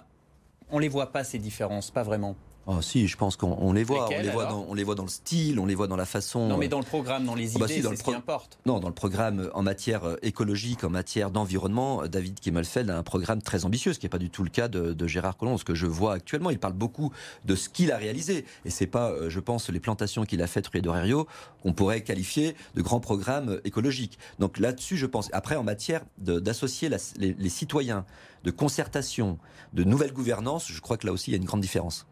on 0.71 0.79
les 0.79 0.87
voit 0.87 1.11
pas 1.11 1.23
ces 1.23 1.39
différences, 1.39 1.91
pas 1.91 2.03
vraiment. 2.03 2.35
Oh, 2.67 2.81
si, 2.81 3.07
je 3.07 3.15
pense 3.15 3.35
qu'on 3.35 3.73
les 3.73 3.83
voit. 3.83 4.07
on 4.11 4.21
les 4.21 4.29
voit, 4.29 4.45
dans, 4.45 4.65
on 4.67 4.73
les 4.73 4.83
voit 4.83 4.95
dans 4.95 5.03
le 5.03 5.09
style, 5.09 5.59
on 5.59 5.67
les 5.67 5.75
voit 5.75 5.87
dans 5.87 5.95
la 5.95 6.05
façon. 6.05 6.47
Non, 6.47 6.57
mais 6.57 6.67
dans 6.67 6.79
le 6.79 6.85
programme, 6.85 7.25
dans 7.25 7.35
les 7.35 7.55
ah 7.55 7.59
bah 7.59 7.65
idées, 7.65 7.81
c'est 7.87 7.95
ce 7.95 8.03
qui 8.03 8.13
importe. 8.13 8.57
Non, 8.65 8.79
dans 8.79 8.87
le 8.87 8.93
programme 8.93 9.39
euh, 9.39 9.55
en 9.55 9.61
matière 9.61 10.03
euh, 10.03 10.15
écologique, 10.23 10.83
en 10.83 10.89
matière 10.89 11.29
d'environnement, 11.29 12.01
euh, 12.01 12.07
David 12.07 12.39
Kimmelfeld 12.39 12.89
a 12.89 12.97
un 12.97 13.03
programme 13.03 13.43
très 13.43 13.65
ambitieux, 13.65 13.93
ce 13.93 13.99
qui 13.99 14.05
n'est 14.05 14.09
pas 14.09 14.17
du 14.17 14.31
tout 14.31 14.43
le 14.43 14.49
cas 14.49 14.67
de, 14.67 15.07
Gérard 15.07 15.37
Collomb. 15.37 15.59
Ce 15.59 15.63
que 15.63 15.75
je 15.75 15.85
vois 15.85 16.13
actuellement, 16.13 16.49
il 16.49 16.57
parle 16.57 16.73
beaucoup 16.73 17.11
de 17.45 17.55
ce 17.55 17.69
qu'il 17.69 17.91
a 17.91 17.97
réalisé. 17.97 18.45
Et 18.65 18.71
c'est 18.71 18.87
pas, 18.87 19.29
je 19.29 19.39
pense, 19.39 19.69
les 19.69 19.79
plantations 19.79 20.25
qu'il 20.25 20.41
a 20.41 20.47
faites 20.47 20.67
rue 20.67 20.81
d'Orerio 20.81 21.27
qu'on 21.61 21.73
pourrait 21.73 22.01
qualifier 22.01 22.55
de 22.73 22.81
grands 22.81 22.99
programmes 22.99 23.59
écologiques. 23.63 24.17
Donc 24.39 24.57
là-dessus, 24.57 24.97
je 24.97 25.05
pense. 25.05 25.29
Après, 25.33 25.55
en 25.55 25.63
matière 25.63 26.01
d'associer 26.17 26.89
les, 26.89 27.33
les 27.37 27.49
citoyens, 27.49 28.05
de 28.43 28.51
concertation, 28.51 29.37
de 29.73 29.83
nouvelle 29.83 30.13
gouvernance, 30.13 30.71
je 30.71 30.79
crois 30.79 30.97
que 30.97 31.05
là 31.05 31.13
aussi, 31.13 31.31
il 31.31 31.33
y 31.33 31.37
a 31.37 31.39
une 31.39 31.45
grande 31.45 31.61
différence. 31.61 32.07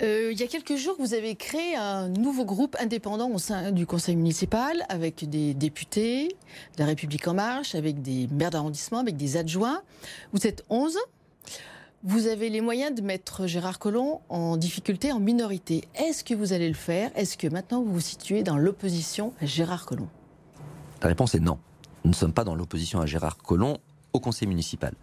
Euh, 0.00 0.30
il 0.30 0.38
y 0.38 0.44
a 0.44 0.46
quelques 0.46 0.76
jours, 0.76 0.94
vous 0.98 1.12
avez 1.12 1.34
créé 1.34 1.74
un 1.74 2.08
nouveau 2.08 2.44
groupe 2.44 2.76
indépendant 2.78 3.30
au 3.30 3.38
sein 3.38 3.72
du 3.72 3.84
conseil 3.84 4.14
municipal 4.14 4.84
avec 4.88 5.28
des 5.28 5.54
députés 5.54 6.28
de 6.28 6.80
la 6.80 6.86
République 6.86 7.26
en 7.26 7.34
marche, 7.34 7.74
avec 7.74 8.00
des 8.00 8.28
maires 8.28 8.50
d'arrondissement, 8.50 8.98
avec 8.98 9.16
des 9.16 9.36
adjoints. 9.36 9.82
Vous 10.32 10.46
êtes 10.46 10.64
11. 10.70 10.96
Vous 12.04 12.28
avez 12.28 12.48
les 12.48 12.60
moyens 12.60 12.94
de 12.94 13.02
mettre 13.02 13.48
Gérard 13.48 13.80
Collomb 13.80 14.20
en 14.28 14.56
difficulté, 14.56 15.10
en 15.10 15.18
minorité. 15.18 15.88
Est-ce 15.96 16.22
que 16.22 16.32
vous 16.32 16.52
allez 16.52 16.68
le 16.68 16.74
faire? 16.74 17.10
Est-ce 17.16 17.36
que 17.36 17.48
maintenant 17.48 17.82
vous 17.82 17.94
vous 17.94 18.00
situez 18.00 18.44
dans 18.44 18.56
l'opposition 18.56 19.32
à 19.40 19.46
Gérard 19.46 19.84
Collomb? 19.84 20.08
La 21.02 21.08
réponse 21.08 21.34
est 21.34 21.40
non. 21.40 21.58
Nous 22.04 22.10
ne 22.10 22.16
sommes 22.16 22.32
pas 22.32 22.44
dans 22.44 22.54
l'opposition 22.54 23.00
à 23.00 23.06
Gérard 23.06 23.36
Collomb 23.36 23.78
au 24.12 24.20
conseil 24.20 24.46
municipal. 24.46 24.94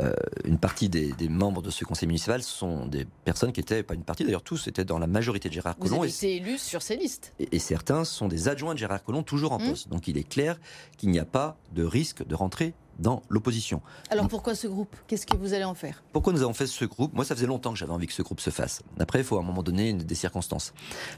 Euh, 0.00 0.12
une 0.44 0.58
partie 0.58 0.88
des, 0.88 1.14
membres 1.28 1.62
de 1.62 1.70
ce 1.70 1.84
conseil 1.84 2.06
municipal 2.06 2.42
sont 2.42 2.86
des 2.86 3.06
personnes 3.24 3.52
qui 3.52 3.60
étaient, 3.60 3.82
pas 3.82 3.94
une 3.94 4.02
partie 4.02 4.24
d'ailleurs, 4.24 4.42
tous 4.42 4.66
étaient 4.66 4.84
dans 4.84 4.98
la 4.98 5.06
majorité 5.06 5.48
de 5.48 5.54
Gérard 5.54 5.76
Collomb. 5.76 5.96
Vous 5.96 6.02
avez 6.02 6.10
été 6.10 6.36
élus 6.36 6.58
sur 6.58 6.82
ces 6.82 6.96
listes. 6.96 7.32
Et, 7.38 7.58
certains 7.58 8.04
sont 8.04 8.28
des 8.28 8.48
adjoints 8.48 8.74
de 8.74 8.78
Gérard 8.78 9.02
Collomb, 9.02 9.22
toujours 9.22 9.52
en 9.52 9.58
mmh. 9.58 9.68
poste. 9.68 9.88
Donc 9.88 10.08
il 10.08 10.18
est 10.18 10.28
clair 10.28 10.58
qu'il 10.96 11.10
n'y 11.10 11.18
a 11.18 11.24
pas 11.24 11.56
de 11.72 11.84
risque 11.84 12.26
de 12.26 12.34
rentrer 12.34 12.74
dans 12.98 13.22
l'opposition. 13.28 13.80
Alors 14.10 14.28
pourquoi 14.28 14.54
ce 14.54 14.66
groupe? 14.66 14.94
Qu'est-ce 15.06 15.26
que 15.26 15.36
vous 15.36 15.52
allez 15.52 15.64
en 15.64 15.74
faire? 15.74 16.02
Pourquoi 16.12 16.32
nous 16.32 16.42
avons 16.42 16.54
fait 16.54 16.66
ce 16.66 16.84
groupe? 16.84 17.12
Moi, 17.14 17.24
ça 17.24 17.34
faisait 17.34 17.46
longtemps 17.46 17.72
que 17.72 17.78
j'avais 17.78 17.92
envie 17.92 18.06
que 18.06 18.12
ce 18.12 18.22
groupe 18.22 18.40
se 18.40 18.50
fasse. 18.50 18.82
Après, 18.98 19.20
il 19.20 19.24
faut 19.24 19.36
à 19.36 19.40
un 19.40 19.44
moment 19.44 19.62
donné 19.62 19.92
des 19.92 20.14
circonstances. 20.14 20.72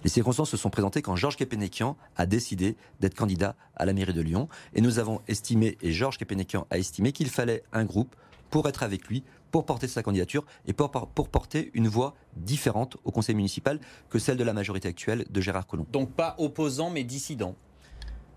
Les 0.05 0.11
circonstances 0.11 0.51
se 0.51 0.57
sont 0.57 0.71
présentées 0.71 1.03
quand 1.03 1.17
Georges 1.17 1.37
Kepenekian 1.37 1.97
a 2.17 2.27
décidé 2.27 2.77
d'être 3.01 3.15
candidat 3.15 3.57
à 3.75 3.85
la 3.85 3.93
mairie 3.93 4.15
de 4.15 4.23
Lyon. 4.23 4.49
Et 4.75 4.81
nous 4.81 4.99
avons 4.99 5.21
estimé, 5.29 5.77
et 5.83 5.93
Georges 5.93 6.19
Kepenekian 6.19 6.67
a 6.71 6.79
estimé 6.79 7.13
qu'il 7.13 7.29
fallait 7.29 7.63
un 7.73 7.85
groupe 7.85 8.17
pour 8.51 8.69
être 8.69 8.83
avec 8.83 9.07
lui, 9.07 9.23
pour 9.51 9.65
porter 9.65 9.89
sa 9.89 10.03
candidature 10.03 10.45
et 10.67 10.73
pour, 10.73 10.91
pour 10.91 11.29
porter 11.29 11.71
une 11.75 11.89
voix 11.89 12.15
différente 12.37 12.97
au 13.05 13.11
conseil 13.11 13.35
municipal 13.35 13.81
que 14.11 14.19
celle 14.19 14.37
de 14.37 14.45
la 14.45 14.53
majorité 14.53 14.89
actuelle 14.89 15.25
de 15.31 15.41
Gérard 15.41 15.67
Collomb. 15.67 15.87
Donc 15.93 16.11
pas 16.13 16.35
opposant 16.39 16.91
mais 16.91 17.05
dissident 17.05 17.55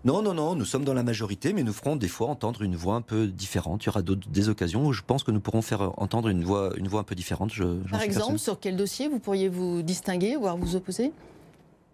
non, 0.02 0.22
non, 0.22 0.32
non, 0.32 0.54
nous 0.54 0.64
sommes 0.64 0.84
dans 0.84 0.94
la 0.94 1.02
majorité, 1.02 1.52
mais 1.52 1.62
nous 1.62 1.74
ferons 1.74 1.94
des 1.94 2.08
fois 2.08 2.28
entendre 2.28 2.62
une 2.62 2.74
voix 2.74 2.94
un 2.94 3.02
peu 3.02 3.26
différente. 3.26 3.84
Il 3.84 3.88
y 3.88 3.90
aura 3.90 4.00
des 4.00 4.48
occasions 4.48 4.86
où 4.86 4.94
je 4.94 5.02
pense 5.02 5.24
que 5.24 5.30
nous 5.30 5.40
pourrons 5.40 5.60
faire 5.60 5.92
entendre 6.00 6.28
une 6.28 6.42
voix, 6.42 6.72
une 6.78 6.88
voix 6.88 7.00
un 7.00 7.04
peu 7.04 7.14
différente. 7.14 7.52
Par 7.90 8.00
exemple, 8.00 8.38
sur 8.38 8.58
quel 8.58 8.78
dossier 8.78 9.08
vous 9.08 9.18
pourriez 9.18 9.50
vous 9.50 9.82
distinguer, 9.82 10.36
voire 10.36 10.56
vous 10.56 10.74
opposer? 10.74 11.12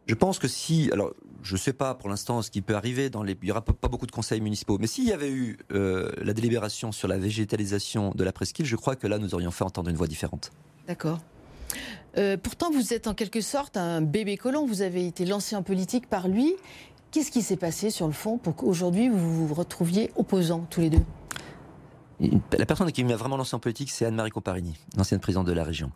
Je 0.07 0.15
pense 0.15 0.39
que 0.39 0.49
si, 0.49 0.91
alors 0.93 1.13
je 1.43 1.55
ne 1.55 1.59
sais 1.59 1.73
pas 1.73 1.95
pour 1.95 2.09
l'instant 2.09 2.43
ce 2.43 2.51
qui 2.51 2.63
peut 2.63 2.75
arriver, 2.75 3.11
dans 3.11 3.23
les, 3.23 3.37
il 3.41 3.45
n'y 3.45 3.51
aura 3.51 3.63
pas, 3.63 3.89
beaucoup 3.89 4.07
de 4.07 4.13
conseils 4.13 4.41
municipaux, 4.41 4.79
mais 4.81 4.87
s'il 4.87 5.05
y 5.05 5.13
avait 5.13 5.31
eu 5.31 5.59
euh, 5.73 6.11
la 6.23 6.33
délibération 6.33 6.93
sur 6.93 7.09
la 7.09 7.19
végétalisation 7.19 8.13
de 8.15 8.25
la 8.25 8.33
presqu'île, 8.33 8.67
je 8.67 8.77
crois 8.77 8.97
que 8.97 9.07
là 9.07 9.19
nous 9.19 9.35
aurions 9.35 9.51
fait 9.51 9.65
entendre 9.65 9.91
une 9.91 9.97
voix 9.97 10.09
différente. 10.09 10.51
D'accord. 10.87 11.19
Euh, 12.19 12.37
pourtant, 12.43 12.71
vous 12.71 12.95
êtes 12.95 13.07
en 13.07 13.15
quelque 13.15 13.41
sorte 13.41 13.77
un 13.77 14.01
bébé 14.01 14.37
colon, 14.37 14.67
vous 14.67 14.83
avez 14.83 15.07
été 15.07 15.27
lancé 15.27 15.55
en 15.55 15.63
politique 15.63 16.09
par 16.09 16.29
lui. 16.29 16.55
Qu'est-ce 17.11 17.31
qui 17.31 17.43
s'est 17.43 17.57
passé 17.57 17.91
sur 17.91 18.07
le 18.07 18.13
fond 18.13 18.39
pour 18.39 18.57
qu'aujourd'hui 18.57 19.09
vous 19.09 19.47
vous 19.47 19.55
retrouviez 19.55 20.11
opposants 20.17 20.67
tous 20.71 20.81
les 20.81 20.91
deux? 20.91 21.03
La 22.21 22.67
personne 22.67 22.91
qui 22.93 23.05
m'a 23.05 23.17
vraiment 23.17 23.37
lancé 23.37 23.55
en 23.55 23.59
politique, 23.59 23.91
c'est 23.91 24.07
Anne-Marie 24.07 24.31
Comparini, 24.31 24.75
l'ancienne 24.97 25.21
présidente 25.21 25.47
de 25.47 25.53
la 25.53 25.65
région. 25.65 25.93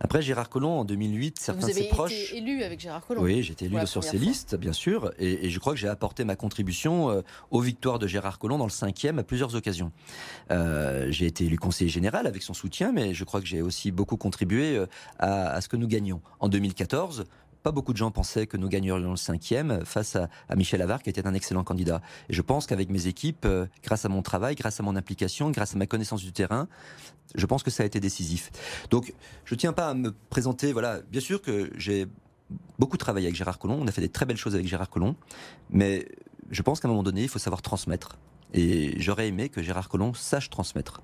Après, 0.00 0.22
Gérard 0.22 0.48
Collomb, 0.48 0.78
en 0.78 0.84
2008, 0.84 1.38
certains 1.38 1.66
de 1.66 1.72
ses 1.72 1.88
proches... 1.88 2.10
Vous 2.10 2.16
avez 2.16 2.24
été 2.24 2.36
élu 2.38 2.62
avec 2.62 2.80
Gérard 2.80 3.04
Collomb 3.04 3.22
Oui, 3.22 3.42
j'ai 3.42 3.52
été 3.52 3.64
élu 3.64 3.84
sur 3.86 4.04
ces 4.04 4.18
listes, 4.18 4.54
bien 4.54 4.72
sûr, 4.72 5.12
et, 5.18 5.50
je 5.50 5.58
crois 5.58 5.72
que 5.72 5.78
j'ai 5.78 5.88
apporté 5.88 6.24
ma 6.24 6.36
contribution 6.36 7.10
euh, 7.10 7.22
aux 7.50 7.60
victoires 7.60 7.98
de 7.98 8.06
Gérard 8.06 8.38
Collomb 8.38 8.58
dans 8.58 8.66
le 8.66 8.70
cinquième 8.70 9.18
à 9.18 9.24
plusieurs 9.24 9.54
occasions. 9.56 9.90
Euh, 10.50 11.08
j'ai 11.10 11.26
été 11.26 11.44
élu 11.44 11.58
conseiller 11.58 11.90
général 11.90 12.26
avec 12.26 12.42
son 12.42 12.54
soutien, 12.54 12.92
mais 12.92 13.14
je 13.14 13.24
crois 13.24 13.40
que 13.40 13.46
j'ai 13.46 13.62
aussi 13.62 13.90
beaucoup 13.90 14.16
contribué 14.16 14.76
euh, 14.76 14.86
à, 15.18 15.50
à, 15.50 15.60
ce 15.60 15.68
que 15.68 15.76
nous 15.76 15.88
gagnions. 15.88 16.20
En 16.40 16.48
2014, 16.48 17.24
pas 17.64 17.72
beaucoup 17.72 17.94
de 17.94 17.98
gens 17.98 18.10
pensaient 18.10 18.46
que 18.46 18.58
nous 18.58 18.68
gagnerions 18.68 19.10
le 19.10 19.16
cinquième 19.16 19.84
face 19.86 20.16
à, 20.16 20.28
Michel 20.54 20.82
Avard, 20.82 21.02
qui 21.02 21.08
était 21.08 21.26
un 21.26 21.32
excellent 21.32 21.64
candidat. 21.64 22.02
Et 22.28 22.34
je 22.34 22.42
pense 22.42 22.66
qu'avec 22.66 22.90
mes 22.90 23.06
équipes, 23.06 23.46
euh, 23.46 23.66
grâce 23.82 24.04
à 24.04 24.10
mon 24.10 24.20
travail, 24.20 24.54
grâce 24.54 24.78
à 24.80 24.82
mon 24.82 24.94
implication, 24.96 25.50
grâce 25.50 25.74
à 25.74 25.78
ma 25.78 25.86
connaissance 25.86 26.22
du 26.22 26.30
terrain, 26.30 26.68
je 27.34 27.46
pense 27.46 27.62
que 27.62 27.70
ça 27.70 27.82
a 27.82 27.86
été 27.86 28.00
décisif. 28.00 28.50
Donc, 28.90 29.14
je 29.46 29.54
tiens 29.54 29.72
pas 29.72 29.88
à 29.88 29.94
me 29.94 30.12
présenter. 30.28 30.74
Voilà, 30.74 31.00
bien 31.10 31.22
sûr 31.22 31.40
que 31.40 31.70
j'ai 31.76 32.06
beaucoup 32.78 32.98
travaillé 32.98 33.26
avec 33.26 33.34
Gérard 33.34 33.58
Collomb. 33.58 33.78
On 33.80 33.88
a 33.88 33.92
fait 33.92 34.02
des 34.02 34.10
très 34.10 34.26
belles 34.26 34.36
choses 34.36 34.54
avec 34.54 34.68
Gérard 34.68 34.90
Collomb, 34.90 35.16
mais 35.70 36.06
je 36.50 36.60
pense 36.60 36.80
qu'à 36.80 36.88
un 36.88 36.90
moment 36.90 37.02
donné, 37.02 37.22
il 37.22 37.28
faut 37.30 37.38
savoir 37.38 37.62
transmettre. 37.62 38.18
Et 38.52 39.00
j'aurais 39.00 39.28
aimé 39.28 39.48
que 39.48 39.62
Gérard 39.62 39.88
Collomb 39.88 40.12
sache 40.12 40.50
transmettre. 40.50 41.00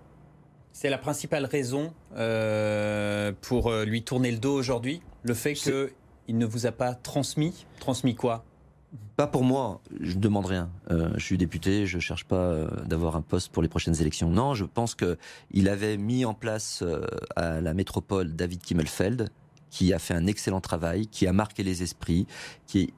C'est 0.73 0.90
la 0.90 0.99
principale 0.99 1.47
raison 1.47 1.93
euh, 2.17 3.33
pour 3.40 3.69
euh, 3.69 3.85
lui 3.85 4.02
tourner 4.02 4.31
le 4.31 4.38
dos 4.38 4.55
aujourd'hui, 4.55 5.02
le 5.25 5.35
fait 5.35 5.55
que 5.55 5.90
il 6.30 6.38
ne 6.38 6.46
vous 6.46 6.66
a 6.66 6.70
pas 6.70 6.94
transmis 6.94 7.66
Transmis 7.80 8.14
quoi? 8.14 8.44
Pas 9.16 9.26
pour 9.26 9.42
moi, 9.42 9.80
je 10.00 10.14
ne 10.14 10.20
demande 10.20 10.46
rien. 10.46 10.70
Euh, 10.90 11.10
je 11.16 11.25
suis 11.25 11.37
député, 11.37 11.87
je 11.87 11.96
ne 11.96 12.00
cherche 12.00 12.25
pas 12.25 12.37
euh, 12.37 12.68
d'avoir 12.87 13.16
un 13.16 13.20
poste 13.20 13.50
pour 13.50 13.64
les 13.64 13.68
prochaines 13.68 14.00
élections. 14.00 14.30
Non, 14.30 14.54
je 14.54 14.64
pense 14.64 14.94
qu'il 14.94 15.68
avait 15.68 15.96
mis 15.96 16.25
en 16.25 16.34
place 16.34 16.82
euh, 16.82 17.04
à 17.34 17.60
la 17.60 17.75
métropole 17.75 18.34
David 18.34 18.62
Kimmelfeld, 18.62 19.30
qui 19.70 19.92
a 19.92 19.99
fait 19.99 20.14
un 20.14 20.28
excellent 20.28 20.60
travail, 20.60 21.08
qui 21.08 21.26
a 21.26 21.32
marqué 21.32 21.64
les 21.64 21.82
esprits, 21.82 22.28
qui 22.66 22.92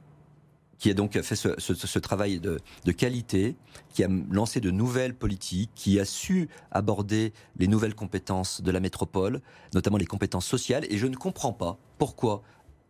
qui 0.82 0.90
a 0.90 0.94
donc 0.94 1.12
fait 1.20 1.36
ce, 1.36 1.98
travail 2.00 2.40
de, 2.40 2.58
qualité, 2.90 3.54
qui 3.94 4.02
a 4.02 4.08
lancé 4.32 4.58
de 4.58 4.72
nouvelles 4.72 5.14
politiques, 5.14 5.70
qui 5.76 6.00
a 6.00 6.04
su 6.04 6.48
aborder 6.72 7.32
les 7.56 7.68
nouvelles 7.68 7.94
compétences 7.94 8.62
de 8.62 8.70
la 8.72 8.80
métropole, 8.80 9.42
notamment 9.74 9.96
les 9.96 10.06
compétences 10.06 10.44
sociales. 10.44 10.84
Et 10.90 10.98
je 10.98 11.06
ne 11.06 11.14
comprends 11.14 11.52
pas 11.52 11.78
pourquoi 11.98 12.42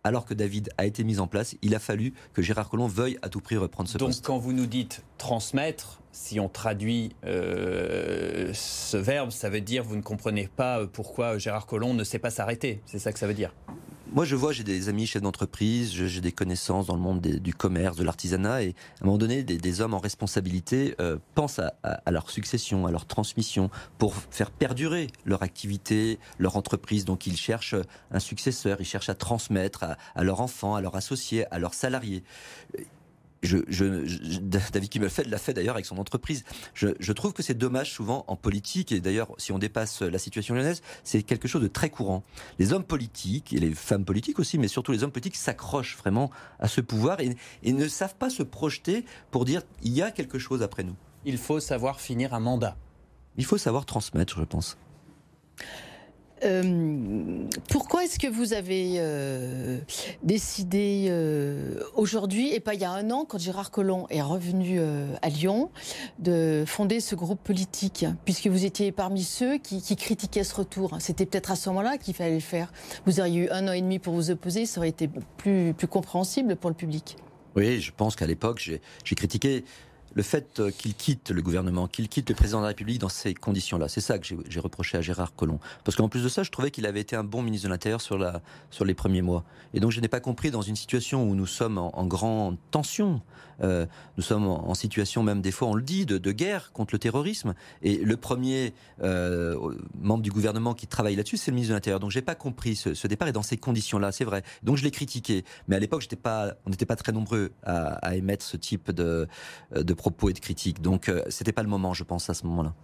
alors 0.05 0.25
que 0.25 0.35
David 0.35 0.71
a 0.79 0.87
été 0.87 1.05
mis 1.05 1.21
en 1.21 1.27
place, 1.27 1.57
il 1.63 1.75
a 1.75 1.79
fallu 1.79 2.15
que 2.33 2.43
Gérard 2.43 2.69
Collomb 2.69 2.89
veuille 2.89 3.19
à 3.23 3.29
tout 3.29 3.41
prix 3.41 3.57
reprendre 3.57 3.89
ce 3.89 3.99
poste. 3.99 4.19
Donc 4.21 4.27
quand 4.27 4.39
vous 4.39 4.53
nous 4.53 4.67
dites 4.67 5.03
transmettre, 5.19 6.01
si 6.11 6.41
on 6.41 6.49
traduit 6.49 7.15
euh, 7.25 8.51
ce 8.53 8.97
verbe, 8.97 9.31
ça 9.31 9.49
veut 9.49 9.61
dire 9.61 9.85
vous 9.85 9.97
ne 9.97 10.03
comprenez 10.03 10.49
pas 10.49 10.87
pourquoi 10.87 11.39
Gérard 11.39 11.67
Collomb 11.67 11.95
ne 11.95 12.05
sait 12.05 12.19
pas 12.19 12.31
s'arrêter. 12.31 12.81
C'est 12.87 12.99
ça 12.99 13.13
que 13.13 13.19
ça 13.19 13.27
veut 13.27 13.35
dire 13.35 13.55
moi, 14.13 14.25
je 14.27 14.37
vois, 14.37 14.53
j'ai 14.53 14.63
des 14.63 14.89
amis 14.89 15.07
chefs 15.07 15.23
d'entreprise, 15.23 15.93
j'ai 15.93 16.21
des 16.21 16.33
connaissances 16.33 16.87
dans 16.87 16.95
le 16.95 17.01
monde 17.01 17.21
du 17.21 17.55
commerce, 17.55 17.97
de 17.97 18.05
l'artisanat, 18.05 18.63
et 18.63 18.75
à 19.01 19.05
un 19.05 19.07
moment 19.07 19.19
donné, 19.19 19.43
des, 19.43 19.81
hommes 19.81 19.95
en 19.95 19.99
responsabilité 19.99 20.95
euh, 21.01 21.17
pensent 21.35 21.61
à, 21.61 22.11
leur 22.11 22.31
succession, 22.31 22.87
à 22.87 22.91
leur 22.91 23.07
transmission, 23.07 23.71
pour 23.99 24.15
faire 24.15 24.51
perdurer 24.51 25.07
leur 25.25 25.43
activité, 25.43 26.19
leur 26.39 26.57
entreprise. 26.57 27.05
Donc, 27.05 27.27
ils 27.27 27.37
cherchent 27.37 27.77
un 28.11 28.21
successeur, 28.21 28.77
ils 28.81 28.87
cherchent 28.87 29.09
à 29.09 29.15
transmettre 29.15 29.83
à, 29.85 29.97
à 30.15 30.25
leurs 30.25 30.41
enfants, 30.41 30.75
à 30.75 30.83
leurs 30.83 30.97
associés, 30.97 31.47
à 31.51 31.59
leurs 31.59 31.75
salariés 31.75 32.23
je, 33.43 33.59
je, 33.69 33.85
David 34.41 34.89
Kimmelfeld 34.89 35.29
l'a 35.29 35.39
fait 35.39 35.53
d'ailleurs 35.53 35.75
avec 35.75 35.87
son 35.87 35.99
entreprise. 35.99 36.45
Je, 36.75 37.13
trouve 37.13 37.33
que 37.33 37.43
c'est 37.43 37.55
dommage 37.55 37.93
souvent 37.93 38.25
en 38.29 38.37
politique, 38.37 38.93
et 38.93 39.01
d'ailleurs 39.01 39.29
si 39.39 39.53
on 39.53 39.59
dépasse 39.59 40.03
la 40.03 40.19
situation 40.19 40.55
lyonnaise, 40.55 40.83
c'est 41.05 41.23
quelque 41.23 41.49
chose 41.49 41.63
de 41.63 41.69
très 41.69 41.91
courant. 41.91 42.23
Les 42.59 42.73
hommes 42.73 42.85
politiques, 42.85 43.53
et 43.53 43.59
les 43.59 43.75
femmes 43.75 44.05
politiques 44.05 44.39
aussi, 44.39 44.59
mais 44.59 44.69
surtout 44.69 44.93
les 44.93 45.05
hommes 45.05 45.13
politiques 45.13 45.37
s'accrochent 45.37 45.97
vraiment 45.97 46.31
à 46.59 46.69
ce 46.69 46.81
pouvoir 46.81 47.21
et, 47.21 47.37
et 47.63 47.73
ne 47.73 47.89
savent 47.89 48.17
pas 48.17 48.31
se 48.31 48.43
projeter 48.43 49.05
pour 49.31 49.45
dire 49.45 49.63
il 49.83 49.93
y 49.93 50.03
a 50.03 50.11
quelque 50.11 50.39
chose 50.39 50.63
après 50.63 50.85
nous. 50.85 50.97
Il 51.25 51.39
faut 51.39 51.61
savoir 51.61 52.01
finir 52.01 52.35
un 52.35 52.41
mandat. 52.41 52.77
Il 53.37 53.45
faut 53.45 53.59
savoir 53.59 53.87
transmettre, 53.87 54.39
je 54.39 54.45
pense. 54.45 54.77
Euh, 56.45 57.47
pourquoi 57.71 58.05
est-ce 58.05 58.19
que 58.19 58.27
vous 58.27 58.53
avez 58.53 58.95
euh, 58.97 59.79
décidé 60.23 61.07
euh, 61.09 61.81
aujourd'hui, 61.95 62.53
et 62.53 62.61
pas 62.61 62.75
il 62.75 62.81
y 62.81 62.85
a 62.85 62.91
un 62.91 63.11
an, 63.11 63.25
quand 63.25 63.39
Gérard 63.39 63.71
Collomb 63.71 64.07
est 64.11 64.23
revenu 64.23 64.81
à 65.23 65.29
Lyon, 65.29 65.71
de 66.19 66.65
fonder 66.67 67.01
ce 67.01 67.15
groupe 67.15 67.43
politique, 67.43 68.07
puisque 68.25 68.47
vous 68.47 68.65
étiez 68.65 68.93
parmi 68.93 69.23
ceux 69.23 69.59
qui, 69.59 69.81
critiquaient 69.97 70.45
ce 70.45 70.55
retour 70.55 70.97
C'était 71.01 71.27
peut-être 71.27 71.51
à 71.51 71.57
ce 71.57 71.69
moment-là 71.69 71.99
qu'il 71.99 72.15
fallait 72.15 72.35
le 72.35 72.41
faire. 72.41 72.73
Vous 73.07 73.21
auriez 73.21 73.43
eu 73.43 73.49
un 73.51 73.69
an 73.69 73.73
et 73.73 73.81
demi 73.81 73.99
pour 73.99 74.15
vous 74.15 74.31
opposer, 74.31 74.67
ça 74.67 74.81
aurait 74.81 74.89
été 74.89 75.09
plus, 75.37 75.75
plus 75.75 75.87
compréhensible 75.87 76.57
pour 76.57 76.71
le 76.71 76.77
public. 76.77 77.17
Oui, 77.55 77.81
je 77.81 77.93
pense 77.93 78.17
qu'à 78.17 78.27
l'époque, 78.27 78.61
j'ai 79.05 79.15
critiqué 79.15 79.65
le 80.15 80.23
fait 80.23 80.61
euh, 80.61 80.71
qu'il 80.71 80.95
quitte 80.95 81.31
le 81.31 81.43
gouvernement, 81.43 81.87
qu'il 81.87 82.09
quitte 82.09 82.29
le 82.29 82.35
président 82.35 82.59
de 82.59 82.65
la 82.65 82.69
République 82.69 82.99
dans 82.99 83.09
ces 83.09 83.35
conditions-là, 83.35 83.89
c'est 83.89 84.01
ça 84.01 84.19
que 84.19 84.27
j'ai 84.27 84.61
reproché 84.61 84.99
à 84.99 85.01
Gérard 85.01 85.35
Collomb. 85.35 85.59
Parce 85.85 85.97
qu'en 85.97 86.09
plus 86.09 86.23
de 86.23 86.29
ça, 86.29 86.43
je 86.43 86.51
trouvais 86.51 86.71
qu'il 86.71 86.87
avait 86.87 87.01
été 87.01 87.17
un 87.17 87.25
bon 87.25 87.43
ministre 87.43 87.67
de 87.67 87.73
l'Intérieur 87.73 88.01
sur, 88.01 88.19
les 88.85 88.95
premiers 88.95 89.23
mois. 89.23 89.45
Et 89.75 89.81
donc 89.81 89.91
je 89.91 90.01
n'ai 90.01 90.09
pas 90.09 90.21
compris 90.21 90.51
dans 90.51 90.63
une 90.63 90.77
situation 90.77 91.29
où 91.29 91.35
nous 91.35 91.47
sommes 91.47 91.79
en, 91.79 92.07
grande 92.07 92.57
tension, 92.71 93.21
euh, 93.63 93.87
nous 94.17 94.23
sommes 94.23 94.47
en, 94.47 94.75
situation 94.75 95.23
même 95.23 95.41
des 95.41 95.53
fois, 95.53 95.69
on 95.69 95.75
le 95.75 95.83
dit, 95.83 96.07
de, 96.07 96.33
guerre 96.33 96.73
contre 96.73 96.95
le 96.95 96.99
terrorisme. 96.99 97.55
Et 97.83 97.99
le 97.99 98.17
premier 98.17 98.75
euh, 99.03 99.57
membre 100.01 100.23
du 100.23 100.31
gouvernement 100.31 100.75
qui 100.75 100.87
travaille 100.87 101.17
là-dessus, 101.17 101.37
c'est 101.37 101.51
le 101.51 101.57
ministre 101.57 101.73
de 101.73 101.77
l'Intérieur. 101.77 102.01
Donc 102.01 102.11
j'ai 102.11 102.23
pas 102.23 102.35
compris 102.35 102.77
ce, 102.77 103.07
départ 103.07 103.29
et 103.29 103.33
dans 103.33 103.43
ces 103.43 103.57
conditions-là, 103.57 104.13
c'est 104.13 104.25
vrai. 104.25 104.43
Donc 104.63 104.77
je 104.77 104.85
l'ai 104.85 104.91
critiqué. 104.91 105.45
Mais 105.69 105.77
à 105.77 105.79
l'époque, 105.79 106.09
on 106.67 106.71
n'était 106.71 106.87
pas 106.87 106.97
très 106.97 107.13
nombreux 107.13 107.53
à, 107.65 108.17
émettre 108.17 108.45
ce 108.45 108.57
type 108.57 108.91
de, 108.91 109.29
de 109.75 109.95
propos 109.95 110.31
et 110.31 110.33
de 110.33 110.39
critiques. 110.39 110.81
Donc 110.81 111.09
euh, 111.09 111.23
c'était 111.29 111.53
pas 111.53 111.63
le 111.63 111.69
moment, 111.69 111.95
je 111.95 112.05
pense, 112.05 112.29
à 112.31 112.35
ce 112.35 112.47
moment-là. 112.47 112.75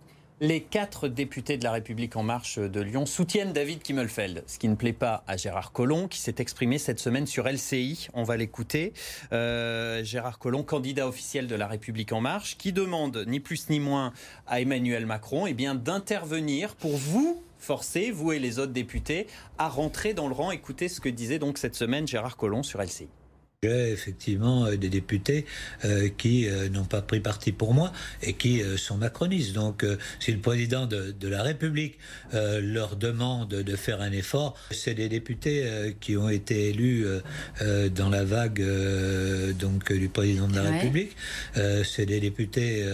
Les 0.40 0.61
quatre 0.61 1.09
députés 1.09 1.57
de 1.59 1.64
la 1.64 1.73
République 1.73 2.14
en 2.14 2.23
marche 2.23 2.61
de 2.61 2.80
Lyon 2.80 3.07
soutiennent 3.07 3.52
David 3.52 3.83
Kimmelfeld, 3.83 4.45
ce 4.47 4.61
qui 4.61 4.68
ne 4.68 4.76
plaît 4.76 4.92
pas 4.92 5.25
à 5.26 5.37
Gérard 5.37 5.73
Collomb, 5.73 6.07
qui 6.07 6.21
s'est 6.21 6.37
exprimé 6.38 6.78
cette 6.78 7.00
semaine 7.00 7.26
sur 7.26 7.49
LCI. 7.49 8.07
On 8.14 8.23
va 8.23 8.37
l'écouter. 8.37 8.92
Euh, 9.33 10.04
Gérard 10.04 10.38
Collomb, 10.38 10.62
candidat 10.62 11.09
officiel 11.09 11.49
de 11.49 11.57
la 11.57 11.66
République 11.66 12.12
en 12.12 12.21
marche, 12.21 12.57
qui 12.57 12.73
demande 12.73 13.25
ni 13.26 13.40
plus 13.40 13.68
ni 13.68 13.80
moins 13.80 14.12
à 14.47 14.61
Emmanuel 14.61 15.07
Macron 15.07 15.49
eh 15.49 15.54
d'intervenir 15.54 16.76
pour 16.76 16.97
vous 16.97 17.42
forcer, 17.59 18.12
vous 18.12 18.30
et 18.30 18.38
les 18.38 18.61
autres 18.61 18.73
députés, 18.73 19.26
à 19.59 19.68
rentrer 19.68 20.14
dans 20.14 20.28
le 20.28 20.35
rang. 20.35 20.52
Écoutez 20.52 20.88
ce 20.88 21.00
que 21.00 21.09
disait 21.09 21.40
donc 21.40 21.59
cette 21.59 21.75
semaine 21.75 22.07
Gérard 22.07 22.37
Collomb 22.37 22.62
sur 22.62 22.80
LCI. 22.80 23.09
J'ai 23.64 23.90
effectivement 23.90 24.66
euh, 24.66 24.76
des 24.76 24.88
députés 24.88 25.44
euh, 25.84 26.10
qui 26.16 26.48
euh, 26.48 26.68
n'ont 26.68 26.84
pas 26.84 27.02
pris 27.02 27.18
parti 27.18 27.50
pour 27.50 27.74
moi 27.74 27.92
et 28.22 28.34
qui 28.34 28.62
sont 28.76 28.96
macronistes. 28.96 29.52
Donc, 29.52 29.84
si 30.20 30.30
le 30.30 30.38
président 30.38 30.86
de, 30.86 31.28
la 31.28 31.42
République 31.42 31.98
leur 32.32 32.94
demande 32.94 33.48
de 33.48 33.76
faire 33.76 34.00
un 34.00 34.12
effort, 34.12 34.56
c'est 34.70 34.94
des 34.94 35.08
députés 35.08 35.96
qui 36.00 36.16
ont 36.16 36.28
été 36.28 36.68
élus 36.68 37.04
dans 37.60 38.08
la 38.08 38.24
vague 38.24 38.62
donc 39.58 39.92
du 39.92 40.08
président 40.08 40.46
de 40.46 40.54
la 40.54 40.70
République. 40.70 41.16
c'est 41.54 42.06
des 42.06 42.20
députés 42.20 42.84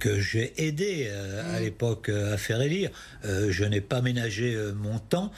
que 0.00 0.18
j'ai 0.18 0.66
aidé 0.66 1.06
euh, 1.08 1.54
à 1.54 1.60
mm. 1.60 1.62
l'époque 1.62 2.08
euh, 2.08 2.34
à 2.34 2.36
faire 2.36 2.60
élire. 2.60 2.90
Euh, 3.24 3.52
je 3.52 3.64
n'ai 3.64 3.80
pas 3.80 4.02
ménagé 4.02 4.56
mon 4.74 4.98
temps 4.98 5.30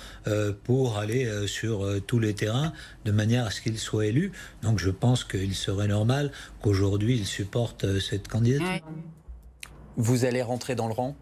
pour 0.65 0.99
aller 0.99 1.29
sur 1.47 1.87
tous 2.07 2.19
les 2.19 2.35
terrains 2.35 2.73
de 3.05 3.13
manière 3.13 3.47
à 3.47 3.51
ce 3.51 3.61
qu'il 3.61 3.79
soit 3.79 4.07
élu. 4.07 4.33
Donc 4.63 4.79
je 4.79 4.91
pense 4.91 5.25
qu'il 5.25 5.55
serait 5.55 5.89
normal 5.89 6.31
qu'aujourd'hui 6.63 7.17
il 7.19 7.27
supporte 7.27 7.99
cette 8.01 8.29
candidature. 8.29 8.81
Vous 9.97 10.25
allez 10.25 10.43
rentrer 10.43 10.75
dans 10.75 10.87
le 10.87 10.95
rang? 10.95 11.17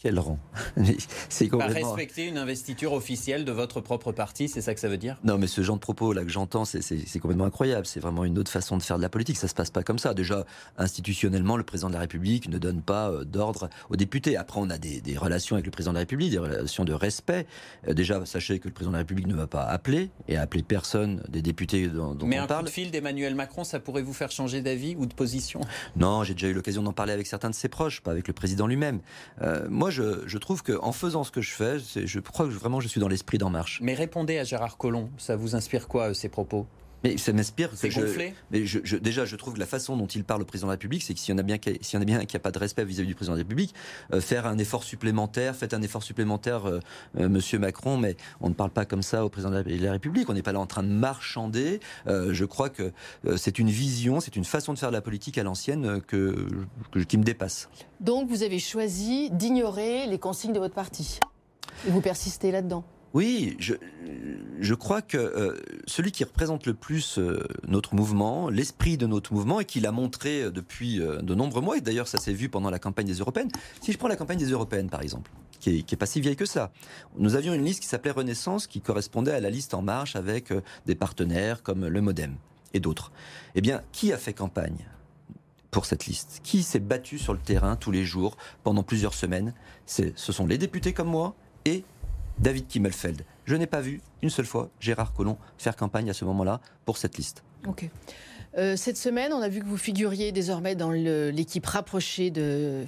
Quel 0.00 0.18
rang 0.18 0.38
C'est 1.28 1.48
complètement... 1.48 1.92
Respecter 1.92 2.26
une 2.26 2.38
investiture 2.38 2.92
officielle 2.92 3.44
de 3.44 3.52
votre 3.52 3.80
propre 3.80 4.12
parti, 4.12 4.48
c'est 4.48 4.60
ça 4.60 4.74
que 4.74 4.80
ça 4.80 4.88
veut 4.88 4.98
dire? 4.98 5.16
Non, 5.24 5.38
mais 5.38 5.46
ce 5.46 5.62
genre 5.62 5.76
de 5.76 5.80
propos 5.80 6.12
là 6.12 6.22
que 6.22 6.30
j'entends, 6.30 6.64
c'est 6.64 7.18
complètement 7.18 7.46
incroyable. 7.46 7.86
C'est 7.86 8.00
vraiment 8.00 8.24
une 8.24 8.38
autre 8.38 8.50
façon 8.50 8.76
de 8.76 8.82
faire 8.82 8.98
de 8.98 9.02
la 9.02 9.08
politique. 9.08 9.36
Ça 9.36 9.48
se 9.48 9.54
passe 9.54 9.70
pas 9.70 9.82
comme 9.82 9.98
ça. 9.98 10.14
Déjà, 10.14 10.44
institutionnellement, 10.76 11.56
le 11.56 11.62
président 11.62 11.88
de 11.88 11.94
la 11.94 12.00
République 12.00 12.48
ne 12.48 12.58
donne 12.58 12.82
pas 12.82 13.10
euh, 13.10 13.24
d'ordre 13.24 13.68
aux 13.90 13.96
députés. 13.96 14.36
Après, 14.36 14.60
on 14.60 14.70
a 14.70 14.78
des, 14.78 15.02
relations 15.16 15.56
avec 15.56 15.64
le 15.64 15.70
président 15.70 15.92
de 15.92 15.96
la 15.96 16.00
République, 16.00 16.30
des 16.30 16.38
relations 16.38 16.84
de 16.84 16.92
respect. 16.92 17.46
Euh, 17.88 17.94
déjà, 17.94 18.24
sachez 18.26 18.58
que 18.58 18.68
le 18.68 18.74
président 18.74 18.90
de 18.90 18.96
la 18.96 19.00
République 19.00 19.26
ne 19.26 19.34
va 19.34 19.46
pas 19.46 19.62
appeler 19.62 20.10
et 20.28 20.36
appeler 20.36 20.62
personne 20.62 21.22
des 21.28 21.42
députés 21.42 21.88
dont, 21.88 22.14
dont 22.14 22.26
mais 22.26 22.38
on 22.38 22.46
parle. 22.46 22.50
Mais 22.50 22.54
un 22.54 22.58
coup 22.58 22.64
de 22.64 22.70
fil 22.70 22.90
d'Emmanuel 22.90 23.34
Macron, 23.34 23.64
ça 23.64 23.80
pourrait 23.80 24.02
vous 24.02 24.12
faire 24.12 24.30
changer 24.30 24.60
d'avis 24.60 24.94
ou 24.98 25.06
de 25.06 25.14
position? 25.14 25.60
Non, 25.96 26.22
j'ai 26.22 26.34
déjà 26.34 26.48
eu 26.48 26.52
l'occasion 26.52 26.82
d'en 26.82 26.92
parler 26.92 27.12
avec 27.12 27.26
certains 27.26 27.50
de 27.50 27.54
ses 27.54 27.68
proches, 27.68 28.02
pas 28.02 28.10
avec 28.10 28.28
le 28.28 28.34
président 28.34 28.66
lui-même. 28.66 29.00
Euh, 29.42 29.66
moi, 29.68 29.85
je, 29.90 30.26
je 30.26 30.38
trouve 30.38 30.62
qu'en 30.62 30.92
faisant 30.92 31.24
ce 31.24 31.30
que 31.30 31.40
je 31.40 31.52
fais, 31.52 31.78
je 31.78 32.20
crois 32.20 32.46
que 32.46 32.52
vraiment 32.52 32.80
je 32.80 32.88
suis 32.88 33.00
dans 33.00 33.08
l'esprit 33.08 33.38
d'En 33.38 33.50
Marche. 33.50 33.80
Mais 33.82 33.94
répondez 33.94 34.38
à 34.38 34.44
Gérard 34.44 34.76
Collomb, 34.76 35.10
ça 35.18 35.36
vous 35.36 35.54
inspire 35.54 35.88
quoi, 35.88 36.10
euh, 36.10 36.14
ces 36.14 36.28
propos? 36.28 36.66
Mais 37.04 37.16
ça 37.16 37.32
m'inspire 37.32 37.70
que 37.70 37.90
je, 37.90 38.00
mais 38.50 38.66
je, 38.66 38.96
déjà, 38.96 39.24
je 39.24 39.36
trouve 39.36 39.54
que 39.54 39.58
la 39.58 39.66
façon 39.66 39.96
dont 39.96 40.06
il 40.06 40.24
parle 40.24 40.42
au 40.42 40.44
président 40.44 40.68
de 40.68 40.72
la 40.72 40.74
République, 40.74 41.02
c'est 41.02 41.14
que 41.14 41.20
s'il 41.20 41.32
y 41.32 41.34
en 41.34 41.38
a 41.38 41.42
bien, 41.42 41.58
s'il 41.80 41.94
y 41.94 41.96
en 41.98 42.02
a 42.02 42.04
bien 42.04 42.24
qui 42.24 42.36
a 42.36 42.40
pas 42.40 42.50
de 42.50 42.58
respect 42.58 42.84
vis-à-vis 42.84 43.08
du 43.08 43.14
président 43.14 43.34
de 43.34 43.38
la 43.38 43.44
République, 43.44 43.74
euh, 44.12 44.20
faire 44.20 44.46
un 44.46 44.58
effort 44.58 44.84
supplémentaire, 44.84 45.54
faites 45.54 45.74
un 45.74 45.82
effort 45.82 46.02
supplémentaire, 46.02 46.66
euh, 46.66 46.80
Monsieur 47.14 47.58
Macron, 47.58 47.96
mais 47.96 48.16
on 48.40 48.48
ne 48.48 48.54
parle 48.54 48.70
pas 48.70 48.84
comme 48.84 49.02
ça 49.02 49.24
au 49.24 49.28
président 49.28 49.50
de 49.50 49.62
la, 49.62 49.92
République. 49.92 50.28
On 50.28 50.34
n'est 50.34 50.42
pas 50.42 50.52
là 50.52 50.60
en 50.60 50.66
train 50.66 50.82
de 50.82 50.88
marchander. 50.88 51.80
je 52.06 52.44
crois 52.44 52.68
que 52.68 52.92
c'est 53.36 53.58
une 53.58 53.70
vision, 53.70 54.20
c'est 54.20 54.36
une 54.36 54.44
façon 54.44 54.72
de 54.72 54.78
faire 54.78 54.90
de 54.90 54.94
la 54.94 55.00
politique 55.00 55.38
à 55.38 55.42
l'ancienne 55.42 56.00
que, 56.06 56.48
qui 57.08 57.18
me 57.18 57.24
dépasse. 57.24 57.68
Donc, 58.00 58.28
vous 58.28 58.42
avez 58.42 58.58
choisi 58.58 59.30
d'ignorer 59.30 60.06
les 60.06 60.18
consignes 60.18 60.52
de 60.52 60.58
votre 60.58 60.74
parti. 60.74 61.20
Et 61.86 61.90
vous 61.90 62.00
persistez 62.00 62.50
là-dedans. 62.50 62.84
Oui, 63.14 63.56
je, 63.60 64.74
crois 64.74 65.00
que 65.00 65.16
euh, 65.16 65.58
celui 65.86 66.12
qui 66.12 66.24
représente 66.24 66.66
le 66.66 66.74
plus 66.74 67.18
euh, 67.18 67.46
notre 67.66 67.94
mouvement, 67.94 68.50
l'esprit 68.50 68.96
de 68.96 69.06
notre 69.06 69.32
mouvement, 69.32 69.60
et 69.60 69.64
qui 69.64 69.80
l'a 69.80 69.92
montré 69.92 70.42
euh, 70.42 70.50
depuis 70.50 70.98
de 70.98 71.34
nombreux 71.34 71.62
mois, 71.62 71.78
et 71.78 71.80
d'ailleurs 71.80 72.08
ça 72.08 72.18
s'est 72.18 72.32
vu 72.32 72.48
pendant 72.48 72.68
la 72.68 72.78
campagne 72.78 73.06
des 73.06 73.14
Européennes, 73.14 73.50
si 73.80 73.92
je 73.92 73.98
prends 73.98 74.08
la 74.08 74.16
campagne 74.16 74.38
des 74.38 74.50
Européennes 74.50 74.90
par 74.90 75.02
exemple, 75.02 75.30
qui 75.60 75.78
est, 75.78 75.96
pas 75.96 76.06
si 76.06 76.20
vieille 76.20 76.36
que 76.36 76.46
ça, 76.46 76.72
nous 77.16 77.36
avions 77.36 77.54
une 77.54 77.64
liste 77.64 77.80
qui 77.80 77.88
s'appelait 77.88 78.10
Renaissance, 78.10 78.66
qui 78.66 78.80
correspondait 78.80 79.32
à 79.32 79.40
la 79.40 79.50
liste 79.50 79.72
En 79.72 79.82
Marche 79.82 80.16
avec 80.16 80.52
des 80.84 80.94
partenaires 80.94 81.62
comme 81.62 81.86
le 81.86 82.00
Modem 82.00 82.34
et 82.74 82.80
d'autres. 82.80 83.12
Eh 83.54 83.60
bien, 83.60 83.80
qui 83.92 84.12
a 84.12 84.18
fait 84.18 84.34
campagne 84.34 84.86
pour 85.70 85.86
cette 85.86 86.06
liste? 86.06 86.40
Qui 86.42 86.62
s'est 86.62 86.80
battu 86.80 87.18
sur 87.18 87.32
le 87.32 87.38
terrain 87.38 87.76
tous 87.76 87.90
les 87.90 88.04
jours 88.04 88.36
pendant 88.62 88.82
plusieurs 88.82 89.14
semaines? 89.14 89.54
Ce 89.86 90.12
sont 90.16 90.46
les 90.46 90.58
députés 90.58 90.92
comme 90.92 91.08
moi 91.08 91.34
et 91.64 91.84
David 92.38 92.66
Kimmelfeld. 92.66 93.22
Je 93.44 93.54
n'ai 93.54 93.66
pas 93.66 93.80
vu 93.80 94.00
une 94.22 94.30
seule 94.30 94.46
fois 94.46 94.70
Gérard 94.80 95.12
Collomb 95.12 95.38
faire 95.58 95.76
campagne 95.76 96.10
à 96.10 96.14
ce 96.14 96.24
moment-là 96.24 96.60
pour 96.84 96.98
cette 96.98 97.16
liste. 97.16 97.42
Ok. 97.66 97.88
Euh, 98.58 98.74
cette 98.76 98.96
semaine, 98.96 99.32
on 99.34 99.42
a 99.42 99.48
vu 99.48 99.60
que 99.60 99.66
vous 99.66 99.76
figuriez 99.76 100.32
désormais 100.32 100.74
dans 100.74 100.90
l'équipe 100.90 101.66
rapprochée 101.66 102.30
de, 102.30 102.84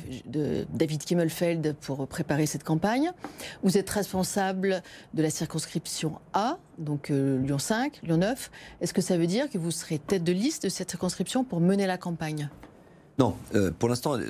David 0.72 1.04
Kimmelfeld 1.04 1.74
pour 1.80 2.06
préparer 2.08 2.46
cette 2.46 2.64
campagne. 2.64 3.12
Vous 3.62 3.76
êtes 3.76 3.90
responsable 3.90 4.82
de 5.12 5.22
la 5.22 5.30
circonscription 5.30 6.18
A, 6.32 6.58
donc 6.78 7.10
euh, 7.10 7.38
Lyon 7.42 7.58
5, 7.58 8.00
Lyon 8.02 8.16
9. 8.18 8.50
Est-ce 8.80 8.94
que 8.94 9.02
ça 9.02 9.18
veut 9.18 9.26
dire 9.26 9.50
que 9.50 9.58
vous 9.58 9.70
serez 9.70 9.98
tête 9.98 10.24
de 10.24 10.32
liste 10.32 10.64
de 10.64 10.68
cette 10.70 10.90
circonscription 10.90 11.44
pour 11.44 11.60
mener 11.60 11.86
la 11.86 11.98
campagne? 11.98 12.48
Non, 13.18 13.36
euh, 13.56 13.72
pour 13.76 13.88
l'instant, 13.88 14.16
euh, 14.16 14.24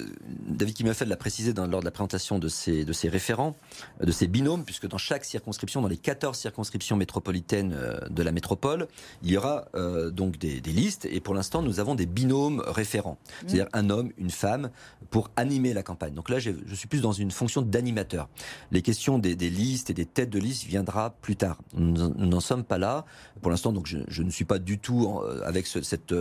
David 0.48 0.74
Kimmelfeld 0.74 1.10
l'a 1.10 1.16
précisé 1.18 1.52
dans, 1.52 1.66
lors 1.66 1.80
de 1.80 1.84
la 1.84 1.90
présentation 1.90 2.38
de 2.38 2.48
ses, 2.48 2.86
de 2.86 2.92
ses 2.94 3.10
référents, 3.10 3.54
euh, 4.00 4.06
de 4.06 4.12
ses 4.12 4.26
binômes, 4.26 4.64
puisque 4.64 4.88
dans 4.88 4.96
chaque 4.96 5.26
circonscription, 5.26 5.82
dans 5.82 5.88
les 5.88 5.98
14 5.98 6.38
circonscriptions 6.38 6.96
métropolitaines 6.96 7.76
de 8.08 8.22
la 8.22 8.32
métropole, 8.32 8.88
il 9.22 9.30
y 9.30 9.36
aura 9.36 9.66
donc 10.12 10.38
des, 10.38 10.60
listes, 10.60 11.06
et 11.10 11.20
pour 11.20 11.34
l'instant, 11.34 11.62
nous 11.62 11.80
avons 11.80 11.94
des 11.94 12.06
binômes 12.06 12.62
référents, 12.66 13.18
mmh. 13.20 13.34
c'est-à-dire 13.46 13.68
un 13.72 13.90
homme, 13.90 14.10
une 14.16 14.30
femme, 14.30 14.70
pour 15.10 15.30
animer 15.36 15.74
la 15.74 15.82
campagne. 15.82 16.14
Donc 16.14 16.30
là, 16.30 16.38
je 16.38 16.52
suis 16.74 16.88
plus 16.88 17.00
dans 17.00 17.12
une 17.12 17.30
fonction 17.30 17.62
d'animateur. 17.62 18.28
Les 18.72 18.82
questions 18.82 19.18
des, 19.18 19.34
listes 19.34 19.90
et 19.90 19.94
des 19.94 20.06
têtes 20.06 20.30
de 20.30 20.38
liste 20.38 20.64
viendra 20.64 21.10
plus 21.20 21.36
tard. 21.36 21.58
Nous 21.74 22.08
n'en 22.14 22.40
sommes 22.40 22.64
pas 22.64 22.78
là. 22.78 23.04
Pour 23.42 23.50
l'instant, 23.50 23.72
donc 23.72 23.86
je, 23.86 24.22
ne 24.22 24.30
suis 24.30 24.44
pas 24.44 24.58
du 24.58 24.78
tout 24.78 25.20
avec 25.44 25.66
cette, 25.66 26.14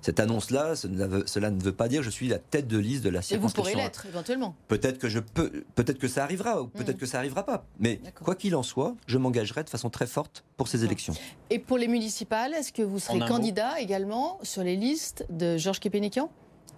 cette 0.00 0.20
annonce-là. 0.20 0.76
Cela 0.76 1.50
ne 1.50 1.62
veut 1.62 1.72
pas 1.72 1.88
dire 1.88 2.02
je 2.06 2.10
suis 2.10 2.28
la 2.28 2.38
tête 2.38 2.68
de 2.68 2.78
liste 2.78 3.02
de 3.02 3.10
la 3.10 3.20
circonscription. 3.20 3.62
Et 3.62 3.72
vous 3.72 3.74
pourrez 3.74 3.84
l'être 3.84 4.06
éventuellement. 4.06 4.54
Peut-être 4.68 4.98
que 4.98 5.08
je 5.08 5.18
peux, 5.18 5.64
peut-être 5.74 5.98
que 5.98 6.06
ça 6.06 6.22
arrivera 6.22 6.62
ou 6.62 6.68
peut-être 6.68 6.96
mm. 6.96 7.00
que 7.00 7.06
ça 7.06 7.18
arrivera 7.18 7.44
pas. 7.44 7.66
Mais 7.80 8.00
quoi 8.22 8.36
qu'il 8.36 8.54
en 8.54 8.62
soit, 8.62 8.94
je 9.08 9.18
m'engagerai 9.18 9.64
de 9.64 9.70
façon 9.70 9.90
très 9.90 10.06
forte 10.06 10.44
pour 10.56 10.68
ces 10.68 10.84
élections. 10.84 11.14
Et 11.50 11.58
pour 11.58 11.78
les 11.78 11.88
municipales, 11.88 12.54
est-ce 12.54 12.72
que 12.72 12.82
vous 12.82 13.00
serez 13.00 13.18
candidat 13.26 13.80
également 13.80 14.38
sur 14.42 14.62
les 14.62 14.76
listes 14.76 15.26
de 15.30 15.56
Georges 15.56 15.80
Képénékian 15.80 16.30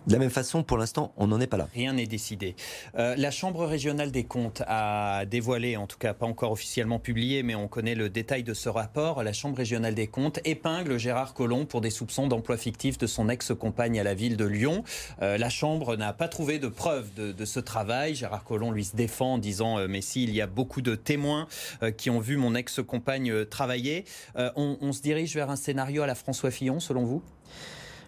de 0.07 0.13
la 0.13 0.19
même 0.19 0.31
façon, 0.31 0.63
pour 0.63 0.79
l'instant, 0.79 1.13
on 1.17 1.27
n'en 1.27 1.41
est 1.41 1.47
pas 1.47 1.57
là. 1.57 1.69
Rien 1.75 1.93
n'est 1.93 2.07
décidé. 2.07 2.57
Euh, 2.97 3.15
la 3.17 3.31
Chambre 3.31 3.67
régionale 3.67 4.11
des 4.11 4.25
comptes 4.25 4.63
a 4.67 5.27
dévoilé, 5.27 5.77
en 5.77 5.87
tout 5.87 5.99
cas 5.99 6.15
pas 6.15 6.25
encore 6.25 6.53
officiellement 6.53 6.99
publié, 6.99 7.43
mais 7.43 7.55
on 7.55 7.69
connaît 7.69 7.95
le 7.95 8.09
détail 8.09 8.43
de 8.43 8.55
ce 8.55 8.69
rapport. 8.69 9.23
La 9.23 9.33
Chambre 9.35 9.59
régionale 9.59 9.95
des 9.95 10.07
comptes 10.07 10.41
épingle 10.45 10.99
Gérard 10.99 11.35
Collomb 11.35 11.67
pour 11.67 11.83
des 11.83 11.91
soupçons 11.91 12.27
d'emploi 12.27 12.57
fictif 12.57 12.97
de 12.97 13.07
son 13.07 13.29
ex-compagne 13.29 14.01
à 14.01 14.03
la 14.03 14.15
ville 14.15 14.37
de 14.37 14.47
Lyon. 14.47 14.83
Euh, 15.21 15.37
la 15.37 15.51
Chambre 15.51 15.97
n'a 15.97 16.15
pas 16.15 16.29
trouvé 16.29 16.59
de 16.59 16.69
preuves 16.69 17.13
de, 17.15 17.45
ce 17.45 17.61
travail. 17.61 18.15
Gérard 18.15 18.45
Collomb 18.45 18.73
lui 18.73 18.85
se 18.85 18.97
défend 18.97 19.35
en 19.35 19.39
disant 19.39 19.79
euh, 19.79 19.89
Mais 19.89 20.01
si, 20.01 20.23
il 20.23 20.35
y 20.35 20.41
a 20.41 20.47
beaucoup 20.47 20.81
de 20.81 20.95
témoins 20.95 21.49
qui 21.97 22.11
ont 22.11 22.21
vu 22.21 22.37
mon 22.37 22.55
ex-compagne 22.55 23.45
travailler. 23.47 24.05
On, 24.37 24.77
on 24.81 24.93
se 24.93 25.03
dirige 25.03 25.35
vers 25.35 25.51
un 25.51 25.57
scénario 25.57 26.03
à 26.03 26.07
la 26.07 26.15
François 26.15 26.51
Fillon, 26.51 26.81
selon 26.81 27.05
vous? 27.05 27.23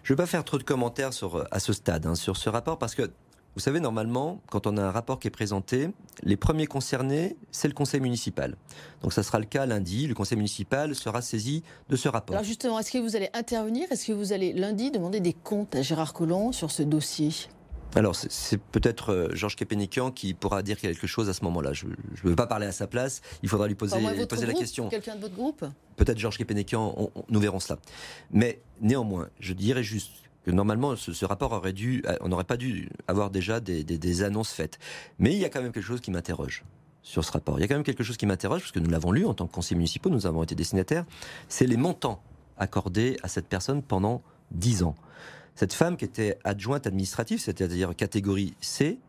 Je 0.03 0.13
ne 0.13 0.17
vais 0.17 0.23
pas 0.23 0.27
faire 0.27 0.43
trop 0.43 0.57
de 0.57 0.63
commentaires 0.63 1.11
euh, 1.23 1.43
à 1.51 1.59
ce 1.59 1.73
stade 1.73 2.05
hein, 2.05 2.15
sur 2.15 2.37
ce 2.37 2.49
rapport 2.49 2.77
parce 2.77 2.95
que 2.95 3.11
vous 3.53 3.59
savez, 3.59 3.81
normalement, 3.81 4.39
quand 4.49 4.65
on 4.65 4.77
a 4.77 4.81
un 4.81 4.91
rapport 4.91 5.19
qui 5.19 5.27
est 5.27 5.31
présenté, 5.31 5.89
les 6.23 6.37
premiers 6.37 6.67
concernés, 6.67 7.35
c'est 7.51 7.67
le 7.67 7.73
conseil 7.73 7.99
municipal. 7.99 8.55
Donc 9.01 9.11
ça 9.11 9.23
sera 9.23 9.39
le 9.39 9.45
cas 9.45 9.65
lundi. 9.65 10.07
Le 10.07 10.13
conseil 10.13 10.37
municipal 10.37 10.95
sera 10.95 11.21
saisi 11.21 11.61
de 11.89 11.97
ce 11.97 12.07
rapport. 12.07 12.33
Alors 12.33 12.45
justement, 12.45 12.79
est-ce 12.79 12.91
que 12.91 12.97
vous 12.97 13.17
allez 13.17 13.29
intervenir? 13.33 13.91
Est-ce 13.91 14.07
que 14.07 14.13
vous 14.13 14.31
allez 14.31 14.53
lundi 14.53 14.89
demander 14.89 15.19
des 15.19 15.33
comptes 15.33 15.75
à 15.75 15.81
Gérard 15.81 16.13
Collomb 16.13 16.53
sur 16.53 16.71
ce 16.71 16.81
dossier? 16.81 17.31
Alors, 17.95 18.15
c'est 18.15 18.57
peut-être 18.57 19.11
euh, 19.11 19.29
Georges 19.33 19.55
Kepenikian 19.55 20.11
qui 20.11 20.33
pourra 20.33 20.63
dire 20.63 20.77
quelque 20.79 21.07
chose 21.07 21.29
à 21.29 21.33
ce 21.33 21.43
moment-là. 21.43 21.73
Je 21.73 21.87
ne 21.87 22.29
veux 22.29 22.35
pas 22.35 22.47
parler 22.47 22.65
à 22.65 22.71
sa 22.71 22.87
place. 22.87 23.21
Il 23.43 23.49
faudra 23.49 23.67
lui 23.67 23.75
poser, 23.75 23.97
poser 24.29 24.45
la 24.45 24.53
question. 24.53 24.89
Quelqu'un 24.89 25.15
de 25.15 25.21
votre 25.21 25.35
groupe 25.35 25.65
Peut-être 25.97 26.17
Georges 26.17 26.37
Kepenikian, 26.37 27.11
nous 27.29 27.39
verrons 27.39 27.59
cela. 27.59 27.79
Mais 28.31 28.61
néanmoins, 28.79 29.29
je 29.39 29.53
dirais 29.53 29.83
juste 29.83 30.11
que 30.45 30.51
normalement, 30.51 30.95
ce, 30.95 31.25
rapport 31.25 31.51
aurait 31.51 31.73
dû, 31.73 32.01
euh, 32.07 32.15
on 32.21 32.29
n'aurait 32.29 32.45
pas 32.45 32.57
dû 32.57 32.89
avoir 33.07 33.29
déjà 33.29 33.59
des, 33.59 33.83
des, 33.83 34.23
annonces 34.23 34.51
faites. 34.51 34.79
Mais 35.19 35.33
il 35.33 35.39
y 35.39 35.45
a 35.45 35.49
quand 35.49 35.61
même 35.61 35.71
quelque 35.71 35.85
chose 35.85 36.01
qui 36.01 36.11
m'interroge 36.11 36.63
sur 37.03 37.23
ce 37.23 37.31
rapport. 37.31 37.59
Il 37.59 37.61
y 37.61 37.65
a 37.65 37.67
quand 37.67 37.75
même 37.75 37.83
quelque 37.83 38.03
chose 38.03 38.17
qui 38.17 38.25
m'interroge, 38.25 38.61
parce 38.61 38.71
que 38.71 38.79
nous 38.79 38.89
l'avons 38.89 39.11
lu 39.11 39.25
en 39.25 39.33
tant 39.33 39.47
que 39.47 39.53
conseiller 39.53 39.75
municipaux, 39.75 40.09
nous 40.09 40.25
avons 40.25 40.43
été 40.43 40.55
destinataires, 40.55 41.05
c'est 41.47 41.67
les 41.67 41.77
montants 41.77 42.23
accordés 42.57 43.17
à 43.23 43.27
cette 43.27 43.47
personne 43.47 43.81
pendant 43.81 44.21
10 44.51 44.83
ans. 44.83 44.95
Cette 45.55 45.73
femme 45.73 45.97
qui 45.97 46.05
était 46.05 46.37
adjointe 46.43 46.87
administrative, 46.87 47.39
c'est-à-dire 47.39 47.95
catégorie 47.95 48.55
C, 48.61 48.99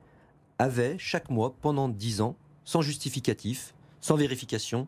avait 0.58 0.96
chaque 0.98 1.30
mois, 1.30 1.54
pendant 1.60 1.88
10 1.88 2.20
ans, 2.20 2.36
sans 2.64 2.82
justificatif, 2.82 3.74
sans 4.00 4.16
vérification, 4.16 4.86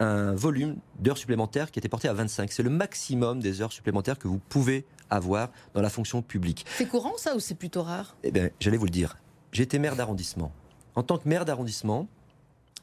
un 0.00 0.34
volume 0.34 0.76
d'heures 0.98 1.18
supplémentaires 1.18 1.70
qui 1.70 1.78
était 1.78 1.88
porté 1.88 2.08
à 2.08 2.14
25. 2.14 2.50
C'est 2.52 2.62
le 2.62 2.70
maximum 2.70 3.40
des 3.40 3.62
heures 3.62 3.72
supplémentaires 3.72 4.18
que 4.18 4.28
vous 4.28 4.40
pouvez 4.48 4.84
avoir 5.10 5.50
dans 5.74 5.82
la 5.82 5.90
fonction 5.90 6.22
publique. 6.22 6.64
C'est 6.76 6.86
courant 6.86 7.16
ça 7.16 7.36
ou 7.36 7.40
c'est 7.40 7.54
plutôt 7.54 7.82
rare? 7.82 8.16
Eh 8.24 8.32
bien, 8.32 8.50
j'allais 8.60 8.76
vous 8.76 8.86
le 8.86 8.90
dire. 8.90 9.16
J'étais 9.52 9.78
maire 9.78 9.94
d'arrondissement. 9.94 10.52
En 10.96 11.02
tant 11.02 11.18
que 11.18 11.28
maire 11.28 11.44
d'arrondissement, 11.44 12.08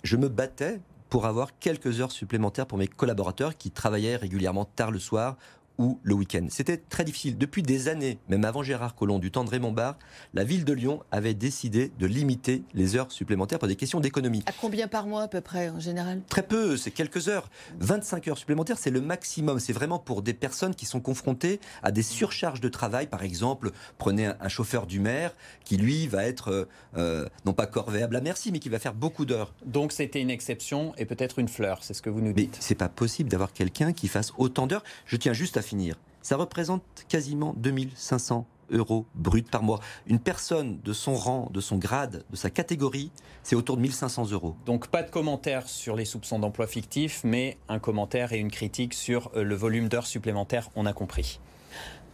je 0.03 0.15
me 0.15 0.29
battais 0.29 0.79
pour 1.09 1.25
avoir 1.25 1.59
quelques 1.59 1.99
heures 1.99 2.11
supplémentaires 2.11 2.65
pour 2.65 2.77
mes 2.77 2.87
collaborateurs 2.87 3.57
qui 3.57 3.71
travaillaient 3.71 4.15
régulièrement 4.15 4.65
tard 4.65 4.91
le 4.91 4.99
soir 4.99 5.37
ou 5.81 5.99
le 6.03 6.13
week-end. 6.13 6.45
C'était 6.49 6.77
très 6.77 7.03
difficile. 7.03 7.37
Depuis 7.37 7.63
des 7.63 7.87
années, 7.87 8.19
même 8.29 8.45
avant 8.45 8.63
Gérard 8.63 8.95
Collomb, 8.95 9.19
du 9.19 9.31
temps 9.31 9.43
de 9.43 9.49
Raymond 9.49 9.71
Barre, 9.71 9.97
la 10.33 10.43
ville 10.43 10.63
de 10.63 10.73
Lyon 10.73 11.01
avait 11.11 11.33
décidé 11.33 11.91
de 11.97 12.05
limiter 12.05 12.63
les 12.73 12.95
heures 12.95 13.11
supplémentaires 13.11 13.59
pour 13.59 13.67
des 13.67 13.75
questions 13.75 13.99
d'économie. 13.99 14.43
À 14.45 14.51
combien 14.51 14.87
par 14.87 15.07
mois 15.07 15.23
à 15.23 15.27
peu 15.27 15.41
près 15.41 15.69
en 15.69 15.79
général? 15.79 16.21
Très 16.29 16.43
peu, 16.43 16.77
c'est 16.77 16.91
quelques 16.91 17.27
heures. 17.27 17.49
25 17.79 18.27
heures 18.27 18.37
supplémentaires, 18.37 18.77
c'est 18.77 18.91
le 18.91 19.01
maximum. 19.01 19.59
C'est 19.59 19.73
vraiment 19.73 19.99
pour 19.99 20.21
des 20.21 20.33
personnes 20.33 20.75
qui 20.75 20.85
sont 20.85 20.99
confrontées 20.99 21.59
à 21.83 21.91
des 21.91 22.03
surcharges 22.03 22.61
de 22.61 22.69
travail. 22.69 23.07
Par 23.07 23.23
exemple, 23.23 23.71
prenez 23.97 24.27
un, 24.27 24.49
chauffeur 24.49 24.85
du 24.85 24.99
maire 24.99 25.33
qui, 25.63 25.77
lui, 25.77 26.07
va 26.07 26.25
être 26.25 26.49
euh, 26.49 26.65
euh, 26.97 27.27
non 27.45 27.53
pas 27.53 27.65
corvéable 27.65 28.15
à 28.15 28.21
merci, 28.21 28.51
mais 28.51 28.59
qui 28.59 28.69
va 28.69 28.79
faire 28.79 28.93
beaucoup 28.93 29.25
d'heures. 29.25 29.53
Donc 29.65 29.93
c'était 29.93 30.21
une 30.21 30.29
exception 30.29 30.93
et 30.97 31.05
peut-être 31.05 31.39
une 31.39 31.47
fleur, 31.47 31.83
c'est 31.83 31.93
ce 31.93 32.01
que 32.01 32.09
vous 32.09 32.21
nous 32.21 32.33
dites. 32.33 32.51
Mais 32.51 32.57
c'est 32.59 32.75
pas 32.75 32.89
possible 32.89 33.29
d'avoir 33.29 33.53
quelqu'un 33.53 33.93
qui 33.93 34.07
fasse 34.07 34.33
autant 34.37 34.67
d'heures. 34.67 34.83
Je 35.05 35.15
tiens 35.15 35.33
juste 35.33 35.57
à 35.57 35.61
finir. 35.71 35.95
Ça 36.21 36.35
représente 36.35 36.83
quasiment 37.07 37.53
2500 37.55 38.45
euros 38.71 39.05
bruts 39.15 39.41
par 39.41 39.63
mois. 39.63 39.79
Une 40.05 40.19
personne 40.19 40.79
de 40.83 40.91
son 40.91 41.15
rang, 41.15 41.49
de 41.51 41.61
son 41.61 41.77
grade, 41.77 42.25
de 42.29 42.35
sa 42.35 42.49
catégorie, 42.49 43.09
c'est 43.41 43.55
autour 43.55 43.77
de 43.77 43.81
1500 43.81 44.31
euros. 44.31 44.55
Donc 44.65 44.87
pas 44.87 45.01
de 45.01 45.09
commentaire 45.09 45.69
sur 45.69 45.95
les 45.95 46.03
soupçons 46.03 46.39
d'emploi 46.39 46.67
fictif, 46.67 47.21
mais 47.23 47.57
un 47.69 47.79
commentaire 47.79 48.33
et 48.33 48.37
une 48.37 48.51
critique 48.51 48.93
sur 48.93 49.31
euh, 49.33 49.43
le 49.43 49.55
volume 49.55 49.87
d'heures 49.87 50.07
supplémentaires, 50.07 50.69
on 50.75 50.85
a 50.85 50.91
compris. 50.91 51.39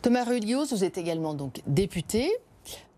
Thomas 0.03 0.23
Rulios, 0.23 0.67
vous 0.67 0.83
êtes 0.83 0.99
également 0.99 1.33
donc 1.33 1.61
député 1.65 2.31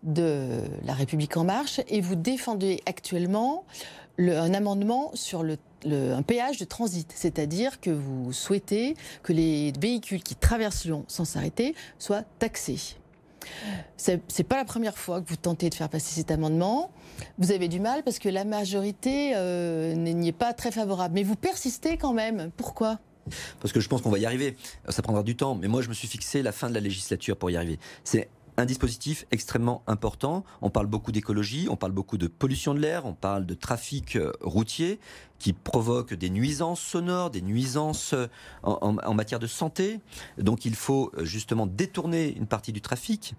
de 0.02 0.62
La 0.84 0.92
République 0.92 1.38
en 1.38 1.44
marche 1.44 1.80
et 1.88 2.02
vous 2.02 2.16
défendez 2.16 2.82
actuellement 2.84 3.64
un 4.20 4.54
amendement 4.54 5.10
sur 5.14 5.42
le 5.42 5.56
un 5.86 6.22
péage 6.22 6.58
de 6.58 6.66
transit, 6.66 7.10
c'est-à-dire 7.14 7.80
que 7.80 7.88
vous 7.88 8.34
souhaitez 8.34 8.96
que 9.22 9.32
les 9.32 9.72
véhicules 9.80 10.22
qui 10.22 10.34
traversent 10.34 10.84
Lyon 10.84 11.04
sans 11.08 11.24
s'arrêter 11.24 11.74
soient 11.98 12.22
taxés. 12.38 12.96
C'est 13.96 14.20
n'est 14.38 14.44
pas 14.44 14.56
la 14.56 14.64
première 14.64 14.98
fois 14.98 15.20
que 15.20 15.28
vous 15.28 15.36
tentez 15.36 15.70
de 15.70 15.74
faire 15.74 15.88
passer 15.88 16.14
cet 16.14 16.30
amendement. 16.30 16.90
Vous 17.38 17.52
avez 17.52 17.68
du 17.68 17.80
mal 17.80 18.02
parce 18.02 18.18
que 18.18 18.28
la 18.28 18.44
majorité 18.44 19.32
euh, 19.34 19.94
n'y 19.94 20.28
est 20.28 20.32
pas 20.32 20.52
très 20.52 20.70
favorable. 20.70 21.14
Mais 21.14 21.22
vous 21.22 21.36
persistez 21.36 21.96
quand 21.96 22.12
même. 22.12 22.50
Pourquoi? 22.56 22.98
Parce 23.60 23.72
que 23.72 23.80
je 23.80 23.88
pense 23.88 24.02
qu'on 24.02 24.10
va 24.10 24.18
y 24.18 24.26
arriver. 24.26 24.56
Ça 24.88 25.02
prendra 25.02 25.22
du 25.22 25.36
temps. 25.36 25.54
Mais 25.54 25.68
moi, 25.68 25.82
je 25.82 25.88
me 25.88 25.94
suis 25.94 26.08
fixé 26.08 26.42
la 26.42 26.52
fin 26.52 26.68
de 26.68 26.74
la 26.74 26.80
législature 26.80 27.36
pour 27.36 27.50
y 27.50 27.56
arriver. 27.56 27.78
C'est 28.04 28.28
un 28.60 28.66
dispositif 28.66 29.26
extrêmement 29.30 29.82
important. 29.86 30.44
On 30.60 30.70
parle 30.70 30.86
beaucoup 30.86 31.12
d'écologie, 31.12 31.66
on 31.70 31.76
parle 31.76 31.92
beaucoup 31.92 32.18
de 32.18 32.26
pollution 32.26 32.74
de 32.74 32.80
l'air, 32.80 33.06
on 33.06 33.14
parle 33.14 33.46
de 33.46 33.54
trafic 33.54 34.16
euh, 34.16 34.32
routier 34.40 35.00
qui 35.38 35.54
provoque 35.54 36.12
des 36.12 36.28
nuisances 36.28 36.82
sonores, 36.82 37.30
des 37.30 37.40
nuisances 37.40 38.12
euh, 38.12 38.26
en, 38.62 39.14
matière 39.14 39.38
de 39.38 39.46
santé. 39.46 40.00
Donc 40.36 40.66
il 40.66 40.74
faut 40.74 41.10
euh, 41.16 41.24
justement 41.24 41.66
détourner 41.66 42.36
une 42.36 42.46
partie 42.46 42.72
du 42.72 42.82
trafic 42.82 43.34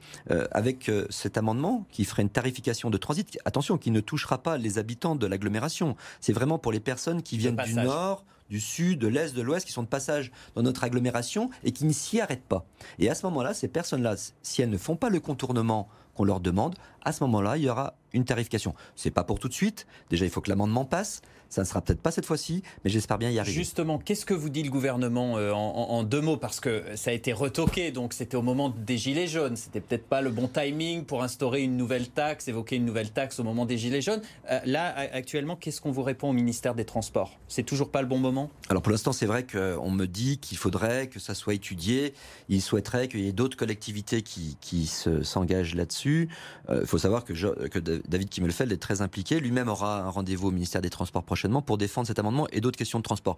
avec 0.51 0.89
cet 1.10 1.38
amendement 1.38 1.86
qui 1.91 2.05
ferait 2.05 2.23
une 2.23 2.29
tarification 2.29 2.89
de 2.89 2.97
transit. 2.97 3.38
Attention, 3.45 3.77
qui 3.77 3.91
ne 3.91 3.99
touchera 3.99 4.41
pas 4.41 4.57
les 4.57 4.77
habitants 4.77 5.15
de 5.15 5.27
l'agglomération. 5.27 5.95
C'est 6.19 6.34
vraiment 6.34 6.57
pour 6.57 6.71
les 6.71 6.79
personnes 6.79 7.21
qui 7.21 7.38
viennent 7.38 7.55
du 7.55 7.73
nord, 7.75 8.25
du 8.51 8.59
sud, 8.59 8.99
de 8.99 9.07
l'est, 9.07 9.33
de 9.33 9.41
l'ouest, 9.41 9.65
qui 9.65 9.71
sont 9.71 9.81
de 9.81 9.87
passage 9.87 10.31
dans 10.55 10.61
notre 10.61 10.83
agglomération 10.83 11.49
et 11.63 11.71
qui 11.71 11.85
ne 11.85 11.93
s'y 11.93 12.19
arrêtent 12.19 12.43
pas. 12.43 12.65
Et 12.99 13.09
à 13.09 13.15
ce 13.15 13.25
moment-là, 13.27 13.53
ces 13.53 13.69
personnes-là, 13.69 14.15
si 14.43 14.61
elles 14.61 14.69
ne 14.69 14.77
font 14.77 14.97
pas 14.97 15.09
le 15.09 15.21
contournement 15.21 15.87
qu'on 16.15 16.25
leur 16.25 16.41
demande, 16.41 16.75
à 17.03 17.13
ce 17.13 17.23
moment-là, 17.23 17.55
il 17.55 17.63
y 17.63 17.69
aura 17.69 17.95
une 18.11 18.25
tarification. 18.25 18.75
C'est 18.95 19.09
pas 19.09 19.23
pour 19.23 19.39
tout 19.39 19.47
de 19.47 19.53
suite. 19.53 19.87
Déjà, 20.09 20.25
il 20.25 20.31
faut 20.31 20.41
que 20.41 20.49
l'amendement 20.49 20.83
passe. 20.83 21.21
Ça 21.51 21.63
ne 21.63 21.67
sera 21.67 21.81
peut-être 21.81 21.99
pas 21.99 22.11
cette 22.11 22.25
fois-ci, 22.25 22.63
mais 22.85 22.89
j'espère 22.89 23.17
bien 23.17 23.29
y 23.29 23.37
arriver. 23.37 23.53
Justement, 23.53 23.99
qu'est-ce 23.99 24.25
que 24.25 24.33
vous 24.33 24.49
dit 24.49 24.63
le 24.63 24.71
gouvernement 24.71 25.37
euh, 25.37 25.51
en, 25.51 26.01
deux 26.03 26.21
mots? 26.21 26.37
Parce 26.37 26.61
que 26.61 26.83
ça 26.95 27.11
a 27.11 27.13
été 27.13 27.33
retoqué, 27.33 27.91
donc 27.91 28.13
c'était 28.13 28.37
au 28.37 28.41
moment 28.41 28.69
des 28.69 28.97
Gilets 28.97 29.27
jaunes. 29.27 29.57
C'était 29.57 29.81
peut-être 29.81 30.05
pas 30.07 30.21
le 30.21 30.29
bon 30.29 30.47
timing 30.47 31.03
pour 31.03 31.23
instaurer 31.23 31.61
une 31.61 31.75
nouvelle 31.75 32.07
taxe, 32.07 32.47
évoquer 32.47 32.77
une 32.77 32.85
nouvelle 32.85 33.11
taxe 33.11 33.37
au 33.41 33.43
moment 33.43 33.65
des 33.65 33.77
Gilets 33.77 34.01
jaunes. 34.01 34.21
Euh, 34.49 34.61
là, 34.63 34.95
actuellement, 35.11 35.57
qu'est-ce 35.57 35.81
qu'on 35.81 35.91
vous 35.91 36.03
répond 36.03 36.29
au 36.29 36.33
ministère 36.33 36.73
des 36.73 36.85
Transports? 36.85 37.37
C'est 37.49 37.63
toujours 37.63 37.91
pas 37.91 38.01
le 38.01 38.07
bon 38.07 38.17
moment? 38.17 38.49
Alors 38.69 38.81
pour 38.81 38.93
l'instant, 38.93 39.11
c'est 39.11 39.25
vrai 39.25 39.45
qu'on 39.45 39.91
me 39.91 40.05
dit 40.05 40.37
qu'il 40.37 40.57
faudrait 40.57 41.07
que 41.07 41.19
ça 41.19 41.35
soit 41.35 41.53
étudié. 41.53 42.13
Il 42.47 42.61
souhaiterait 42.61 43.09
qu'il 43.09 43.19
y 43.19 43.27
ait 43.27 43.33
d'autres 43.33 43.57
collectivités 43.57 44.21
qui, 44.21 44.55
qui 44.61 44.87
s'engagent 44.87 45.75
là-dessus. 45.75 46.29
Il 46.69 46.75
euh, 46.75 46.85
faut 46.85 46.97
savoir 46.97 47.25
que, 47.25 47.33
que 47.33 47.79
David 47.79 48.29
Kimmelfeld 48.29 48.71
est 48.71 48.77
très 48.77 49.01
impliqué. 49.01 49.41
Lui-même 49.41 49.67
aura 49.67 50.03
un 50.03 50.09
rendez-vous 50.09 50.47
au 50.47 50.51
ministère 50.51 50.81
des 50.81 50.89
Transports 50.89 51.23
prochainement 51.41 51.62
pour 51.62 51.77
défendre 51.77 52.08
cet 52.08 52.19
amendement 52.19 52.47
et 52.51 52.62
d'autres 52.62 52.77
questions 52.77 52.99
de 52.99 53.04
transport. 53.04 53.38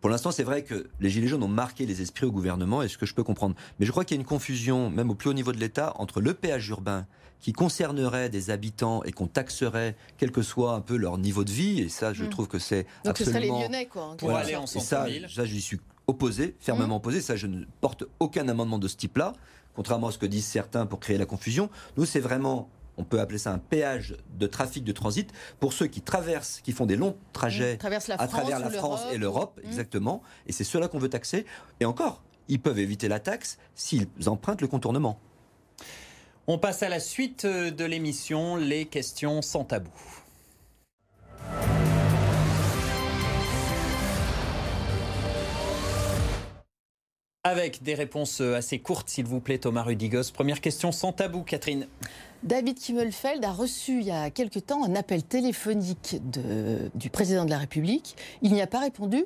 Pour 0.00 0.08
l'instant, 0.08 0.30
c'est 0.30 0.44
vrai 0.44 0.62
que 0.62 0.88
les 1.00 1.10
Gilets 1.10 1.26
jaunes 1.26 1.42
ont 1.42 1.48
marqué 1.48 1.84
les 1.84 2.00
esprits 2.00 2.26
au 2.26 2.30
gouvernement, 2.30 2.82
et 2.82 2.88
ce 2.88 2.96
que 2.96 3.06
je 3.06 3.14
peux 3.14 3.24
comprendre. 3.24 3.56
Mais 3.78 3.86
je 3.86 3.90
crois 3.90 4.04
qu'il 4.04 4.16
y 4.16 4.18
a 4.18 4.20
une 4.20 4.26
confusion, 4.26 4.88
même 4.88 5.10
au 5.10 5.14
plus 5.14 5.28
haut 5.30 5.34
niveau 5.34 5.52
de 5.52 5.58
l'État, 5.58 5.92
entre 5.96 6.20
le 6.20 6.34
péage 6.34 6.68
urbain 6.68 7.06
qui 7.40 7.52
concernerait 7.54 8.28
des 8.28 8.50
habitants 8.50 9.02
et 9.04 9.12
qu'on 9.12 9.26
taxerait 9.26 9.96
quel 10.18 10.30
que 10.30 10.42
soit 10.42 10.74
un 10.74 10.82
peu 10.82 10.96
leur 10.96 11.16
niveau 11.16 11.42
de 11.42 11.50
vie. 11.50 11.80
Et 11.80 11.88
ça, 11.88 12.12
je 12.12 12.24
hmm. 12.24 12.28
trouve 12.28 12.48
que 12.48 12.58
c'est 12.58 12.86
Donc 13.04 13.16
ce 13.16 13.24
serait 13.24 13.40
les 13.40 13.48
Lyonnais, 13.48 13.86
quoi. 13.86 14.14
Pour 14.18 14.32
aller 14.32 14.56
en 14.56 14.66
centre-ville. 14.66 15.26
Ça, 15.28 15.36
ça 15.36 15.44
j'y 15.46 15.62
suis 15.62 15.80
opposé, 16.06 16.54
fermement 16.60 16.96
hmm. 16.96 16.98
opposé. 16.98 17.20
Ça, 17.22 17.36
je 17.36 17.46
ne 17.46 17.64
porte 17.80 18.04
aucun 18.20 18.46
amendement 18.48 18.78
de 18.78 18.88
ce 18.88 18.96
type-là, 18.96 19.32
contrairement 19.74 20.08
à 20.08 20.12
ce 20.12 20.18
que 20.18 20.26
disent 20.26 20.46
certains 20.46 20.84
pour 20.84 21.00
créer 21.00 21.16
la 21.16 21.26
confusion. 21.26 21.70
Nous, 21.96 22.04
c'est 22.04 22.20
vraiment 22.20 22.68
on 23.00 23.04
peut 23.04 23.18
appeler 23.18 23.38
ça 23.38 23.50
un 23.50 23.58
péage 23.58 24.14
de 24.38 24.46
trafic 24.46 24.84
de 24.84 24.92
transit 24.92 25.32
pour 25.58 25.72
ceux 25.72 25.86
qui 25.86 26.02
traversent, 26.02 26.60
qui 26.62 26.72
font 26.72 26.84
des 26.84 26.96
longs 26.96 27.16
trajets 27.32 27.78
mmh, 27.82 27.86
à 28.18 28.28
travers 28.28 28.58
la 28.58 28.70
France 28.70 29.00
et 29.10 29.16
l'Europe, 29.16 29.58
mmh. 29.62 29.68
exactement. 29.68 30.22
Et 30.46 30.52
c'est 30.52 30.64
cela 30.64 30.86
qu'on 30.86 30.98
veut 30.98 31.08
taxer. 31.08 31.46
Et 31.80 31.86
encore, 31.86 32.22
ils 32.48 32.60
peuvent 32.60 32.78
éviter 32.78 33.08
la 33.08 33.18
taxe 33.18 33.58
s'ils 33.74 34.06
empruntent 34.26 34.60
le 34.60 34.68
contournement. 34.68 35.18
On 36.46 36.58
passe 36.58 36.82
à 36.82 36.90
la 36.90 37.00
suite 37.00 37.46
de 37.46 37.84
l'émission, 37.84 38.56
les 38.56 38.84
questions 38.84 39.40
sans 39.40 39.64
tabou. 39.64 39.90
Avec 47.44 47.82
des 47.82 47.94
réponses 47.94 48.42
assez 48.42 48.78
courtes, 48.80 49.08
s'il 49.08 49.24
vous 49.24 49.40
plaît, 49.40 49.56
Thomas 49.56 49.82
Rudigos. 49.82 50.30
Première 50.34 50.60
question 50.60 50.92
sans 50.92 51.12
tabou, 51.12 51.42
Catherine. 51.42 51.86
David 52.42 52.78
Kimmelfeld 52.78 53.44
a 53.44 53.52
reçu 53.52 54.00
il 54.00 54.06
y 54.06 54.10
a 54.10 54.30
quelque 54.30 54.58
temps 54.58 54.84
un 54.84 54.94
appel 54.94 55.22
téléphonique 55.22 56.16
du 56.94 57.10
président 57.10 57.44
de 57.44 57.50
la 57.50 57.58
République. 57.58 58.16
Il 58.40 58.52
n'y 58.52 58.62
a 58.62 58.66
pas 58.66 58.80
répondu. 58.80 59.24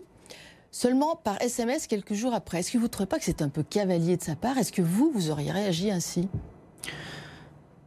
Seulement 0.73 1.15
par 1.15 1.41
SMS 1.41 1.87
quelques 1.87 2.15
jours 2.15 2.35
après. 2.35 2.59
Est-ce 2.59 2.73
que 2.73 2.79
vous 2.79 2.85
ne 2.85 2.89
trouvez 2.89 3.07
pas 3.07 3.19
que 3.19 3.25
c'est 3.25 3.43
un 3.43 3.49
peu 3.49 3.63
cavalier 3.63 4.17
de 4.17 4.23
sa 4.23 4.35
part? 4.35 4.59
Est-ce 4.59 4.73
que 4.73 4.83
vous, 4.83 5.13
vous 5.15 5.31
auriez 5.31 5.53
réagi 5.53 5.93
ainsi? 5.93 6.29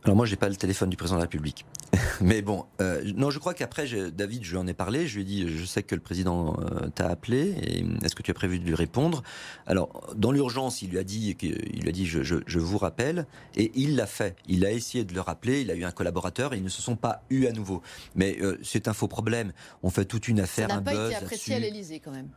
Alors 0.07 0.15
moi, 0.15 0.25
j'ai 0.25 0.37
pas 0.37 0.47
le 0.47 0.55
téléphone 0.55 0.89
du 0.89 0.95
président 0.95 1.17
de 1.17 1.19
la 1.19 1.25
République. 1.25 1.65
Mais 2.21 2.41
bon, 2.41 2.63
euh, 2.79 3.03
non, 3.17 3.29
je 3.29 3.39
crois 3.39 3.53
qu'après, 3.53 3.85
David, 4.09 4.45
je 4.45 4.51
lui 4.51 4.57
en 4.57 4.65
ai 4.65 4.73
parlé. 4.73 5.05
Je 5.05 5.15
lui 5.15 5.23
ai 5.23 5.25
dit, 5.25 5.49
je 5.49 5.65
sais 5.65 5.83
que 5.83 5.95
le 5.95 6.01
président 6.01 6.55
euh, 6.61 6.87
t'a 6.87 7.09
appelé. 7.09 7.85
Est-ce 8.05 8.15
que 8.15 8.23
tu 8.23 8.31
as 8.31 8.33
prévu 8.33 8.57
de 8.57 8.63
lui 8.63 8.73
répondre? 8.73 9.21
Alors, 9.65 10.09
dans 10.15 10.31
l'urgence, 10.31 10.81
il 10.81 10.91
lui 10.91 10.97
a 10.97 11.03
dit, 11.03 11.35
il 11.41 11.81
lui 11.81 11.89
a 11.89 11.91
dit, 11.91 12.05
je, 12.05 12.59
vous 12.59 12.77
rappelle, 12.77 13.27
et 13.57 13.69
il 13.75 13.97
l'a 13.97 14.07
fait. 14.07 14.37
Il 14.47 14.65
a 14.65 14.71
essayé 14.71 15.03
de 15.03 15.13
le 15.13 15.19
rappeler. 15.19 15.59
Il 15.59 15.71
a 15.71 15.75
eu 15.75 15.83
un 15.83 15.91
collaborateur. 15.91 16.53
Et 16.53 16.57
ils 16.57 16.63
ne 16.63 16.69
se 16.69 16.81
sont 16.81 16.95
pas 16.95 17.25
eus 17.29 17.45
à 17.45 17.51
nouveau. 17.51 17.81
Mais 18.15 18.37
euh, 18.39 18.57
c'est 18.63 18.87
un 18.87 18.93
faux 18.93 19.09
problème. 19.09 19.51
On 19.83 19.89
fait 19.89 20.05
toute 20.05 20.29
une 20.29 20.39
affaire, 20.39 20.69
Ça 20.69 20.75
n'a 20.75 20.81
pas 20.81 20.93
été 20.93 21.15
apprécié 21.15 21.55
à 21.55 21.59
l'Élysée, 21.59 21.99
quand 21.99 22.11
même. 22.11 22.29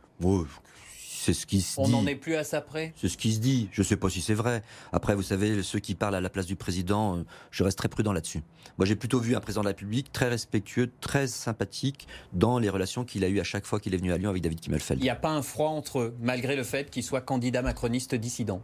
C'est 1.23 1.35
ce 1.35 1.45
qui 1.45 1.61
se 1.61 1.79
On 1.79 1.87
n'en 1.87 2.07
est 2.07 2.15
plus 2.15 2.33
à 2.33 2.43
ça 2.43 2.61
près? 2.61 2.93
C'est 2.95 3.07
ce 3.07 3.15
qui 3.15 3.31
se 3.31 3.39
dit. 3.39 3.69
Je 3.71 3.81
ne 3.81 3.85
sais 3.85 3.95
pas 3.95 4.09
si 4.09 4.21
c'est 4.21 4.33
vrai. 4.33 4.63
Après, 4.91 5.13
vous 5.13 5.21
savez, 5.21 5.61
ceux 5.61 5.77
qui 5.77 5.93
parlent 5.93 6.15
à 6.15 6.21
la 6.21 6.31
place 6.31 6.47
du 6.47 6.55
président, 6.55 7.17
euh, 7.17 7.23
je 7.51 7.63
reste 7.63 7.77
très 7.77 7.89
prudent 7.89 8.11
là-dessus. 8.11 8.41
Moi, 8.79 8.87
j'ai 8.87 8.95
plutôt 8.95 9.19
vu 9.19 9.35
un 9.35 9.39
président 9.39 9.61
de 9.61 9.65
la 9.65 9.69
République 9.69 10.11
très 10.11 10.29
respectueux, 10.29 10.89
très 10.99 11.27
sympathique 11.27 12.07
dans 12.33 12.57
les 12.57 12.69
relations 12.69 13.05
qu'il 13.05 13.23
a 13.23 13.27
eues 13.27 13.39
à 13.39 13.43
chaque 13.43 13.67
fois 13.67 13.79
qu'il 13.79 13.93
est 13.93 13.97
venu 13.97 14.11
à 14.11 14.17
Lyon 14.17 14.31
avec 14.31 14.41
David 14.41 14.61
Kimmelfeld. 14.61 14.99
Il 14.99 15.03
n'y 15.03 15.11
a 15.11 15.15
pas 15.15 15.29
un 15.29 15.43
froid 15.43 15.69
entre 15.69 15.99
eux, 15.99 16.15
malgré 16.19 16.55
le 16.55 16.63
fait 16.63 16.89
qu'il 16.89 17.03
soit 17.03 17.21
candidat 17.21 17.61
macroniste 17.61 18.15
dissident? 18.15 18.63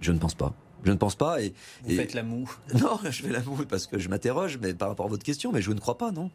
Je 0.00 0.10
ne 0.12 0.18
pense 0.18 0.34
pas. 0.34 0.54
Je 0.84 0.92
ne 0.92 0.96
pense 0.96 1.14
pas. 1.14 1.42
Et, 1.42 1.52
Vous 1.84 1.94
faites 1.94 2.14
la 2.14 2.22
moue 2.22 2.50
Non, 2.74 2.98
je 3.04 3.22
fais 3.22 3.28
la 3.28 3.42
moue 3.42 3.66
parce 3.68 3.86
que 3.86 3.98
je 3.98 4.08
m'interroge, 4.08 4.58
mais 4.62 4.72
par 4.72 4.88
rapport 4.88 5.04
à 5.04 5.10
votre 5.10 5.24
question, 5.24 5.52
mais 5.52 5.60
je 5.60 5.72
ne 5.72 5.78
crois 5.78 5.98
pas, 5.98 6.10
non. 6.10 6.30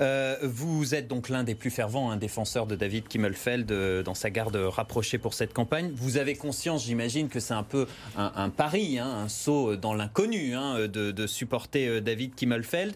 Euh, 0.00 0.36
vous 0.42 0.94
êtes 0.94 1.08
donc 1.08 1.28
l'un 1.28 1.44
des 1.44 1.54
plus 1.54 1.70
fervents 1.70 2.14
défenseurs 2.16 2.66
de 2.66 2.76
David 2.76 3.08
Kimmelfeld 3.08 3.70
euh, 3.70 4.02
dans 4.02 4.14
sa 4.14 4.30
garde 4.30 4.56
rapprochée 4.56 5.18
pour 5.18 5.34
cette 5.34 5.52
campagne. 5.52 5.90
Vous 5.94 6.16
avez 6.16 6.34
conscience, 6.34 6.84
j'imagine, 6.84 7.28
que 7.28 7.40
c'est 7.40 7.54
un 7.54 7.62
peu 7.62 7.86
un, 8.16 8.50
pari, 8.50 8.98
hein, 8.98 9.08
un 9.08 9.28
saut 9.28 9.76
dans 9.76 9.94
l'inconnu 9.94 10.54
hein, 10.54 10.86
de, 10.88 11.26
supporter 11.26 11.88
euh, 11.88 12.00
David 12.00 12.34
Kimmelfeld. 12.34 12.94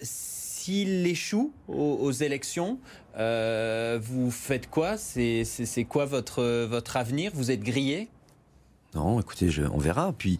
S'il 0.00 1.06
échoue 1.06 1.52
aux, 1.66 2.12
élections, 2.12 2.78
vous 3.16 4.30
faites 4.30 4.70
quoi? 4.70 4.96
C'est 4.96 5.86
quoi 5.88 6.04
votre, 6.04 6.66
votre 6.66 6.96
avenir? 6.96 7.32
Vous 7.34 7.50
êtes 7.50 7.62
grillé? 7.62 8.08
Non, 8.94 9.18
écoutez, 9.20 9.50
on 9.72 9.78
verra. 9.78 10.12
Puis, 10.16 10.38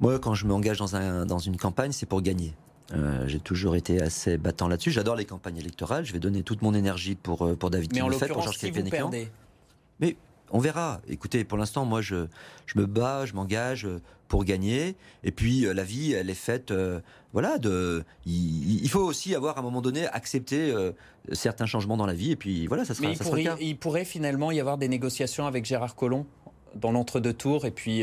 moi, 0.00 0.18
quand 0.18 0.34
je 0.34 0.46
m'engage 0.46 0.78
dans, 0.78 1.26
dans 1.26 1.38
une 1.38 1.56
campagne, 1.56 1.92
c'est 1.92 2.06
pour 2.06 2.22
gagner. 2.22 2.54
Euh, 2.92 3.26
j'ai 3.26 3.40
toujours 3.40 3.76
été 3.76 4.00
assez 4.00 4.36
battant 4.36 4.68
là-dessus. 4.68 4.90
J'adore 4.90 5.16
les 5.16 5.24
campagnes 5.24 5.56
électorales. 5.56 6.04
Je 6.04 6.12
vais 6.12 6.18
donner 6.18 6.42
toute 6.42 6.62
mon 6.62 6.74
énergie 6.74 7.14
pour, 7.14 7.46
euh, 7.46 7.56
pour 7.56 7.70
David 7.70 7.92
Mais 7.94 8.02
en 8.02 8.08
pour 8.08 8.42
Georges 8.42 8.58
si. 8.58 8.72
Mais 10.00 10.16
on 10.50 10.58
verra. 10.58 11.00
Écoutez, 11.08 11.44
pour 11.44 11.56
l'instant, 11.56 11.84
moi, 11.84 12.02
je, 12.02 12.26
je 12.66 12.78
me 12.78 12.86
bats, 12.86 13.24
je 13.24 13.32
m'engage 13.32 13.88
pour 14.28 14.44
gagner. 14.44 14.96
Et 15.22 15.30
puis, 15.30 15.66
euh, 15.66 15.72
la 15.72 15.84
vie, 15.84 16.12
elle 16.12 16.28
est 16.28 16.34
faite. 16.34 16.74
voilà, 17.32 17.58
de, 17.58 18.04
il, 18.26 18.88
faut 18.88 19.00
aussi 19.00 19.34
avoir, 19.34 19.56
à 19.56 19.60
un 19.60 19.62
moment 19.62 19.80
donné, 19.80 20.06
accepté 20.08 20.74
certains 21.32 21.66
changements 21.66 21.96
dans 21.96 22.06
la 22.06 22.14
vie. 22.14 22.32
Et 22.32 22.36
puis, 22.36 22.66
voilà, 22.66 22.84
ça 22.84 22.94
sera, 22.94 23.08
Mais 23.08 23.14
ça 23.14 23.24
il, 23.24 23.28
pourrait, 23.28 23.46
il 23.60 23.78
pourrait 23.78 24.04
finalement 24.04 24.50
y 24.50 24.60
avoir 24.60 24.76
des 24.76 24.88
négociations 24.88 25.46
avec 25.46 25.64
Gérard 25.64 25.94
Collomb 25.94 26.26
dans 26.74 26.92
l'entre-deux 26.92 27.32
tours 27.32 27.64
et 27.64 27.70
puis 27.70 28.02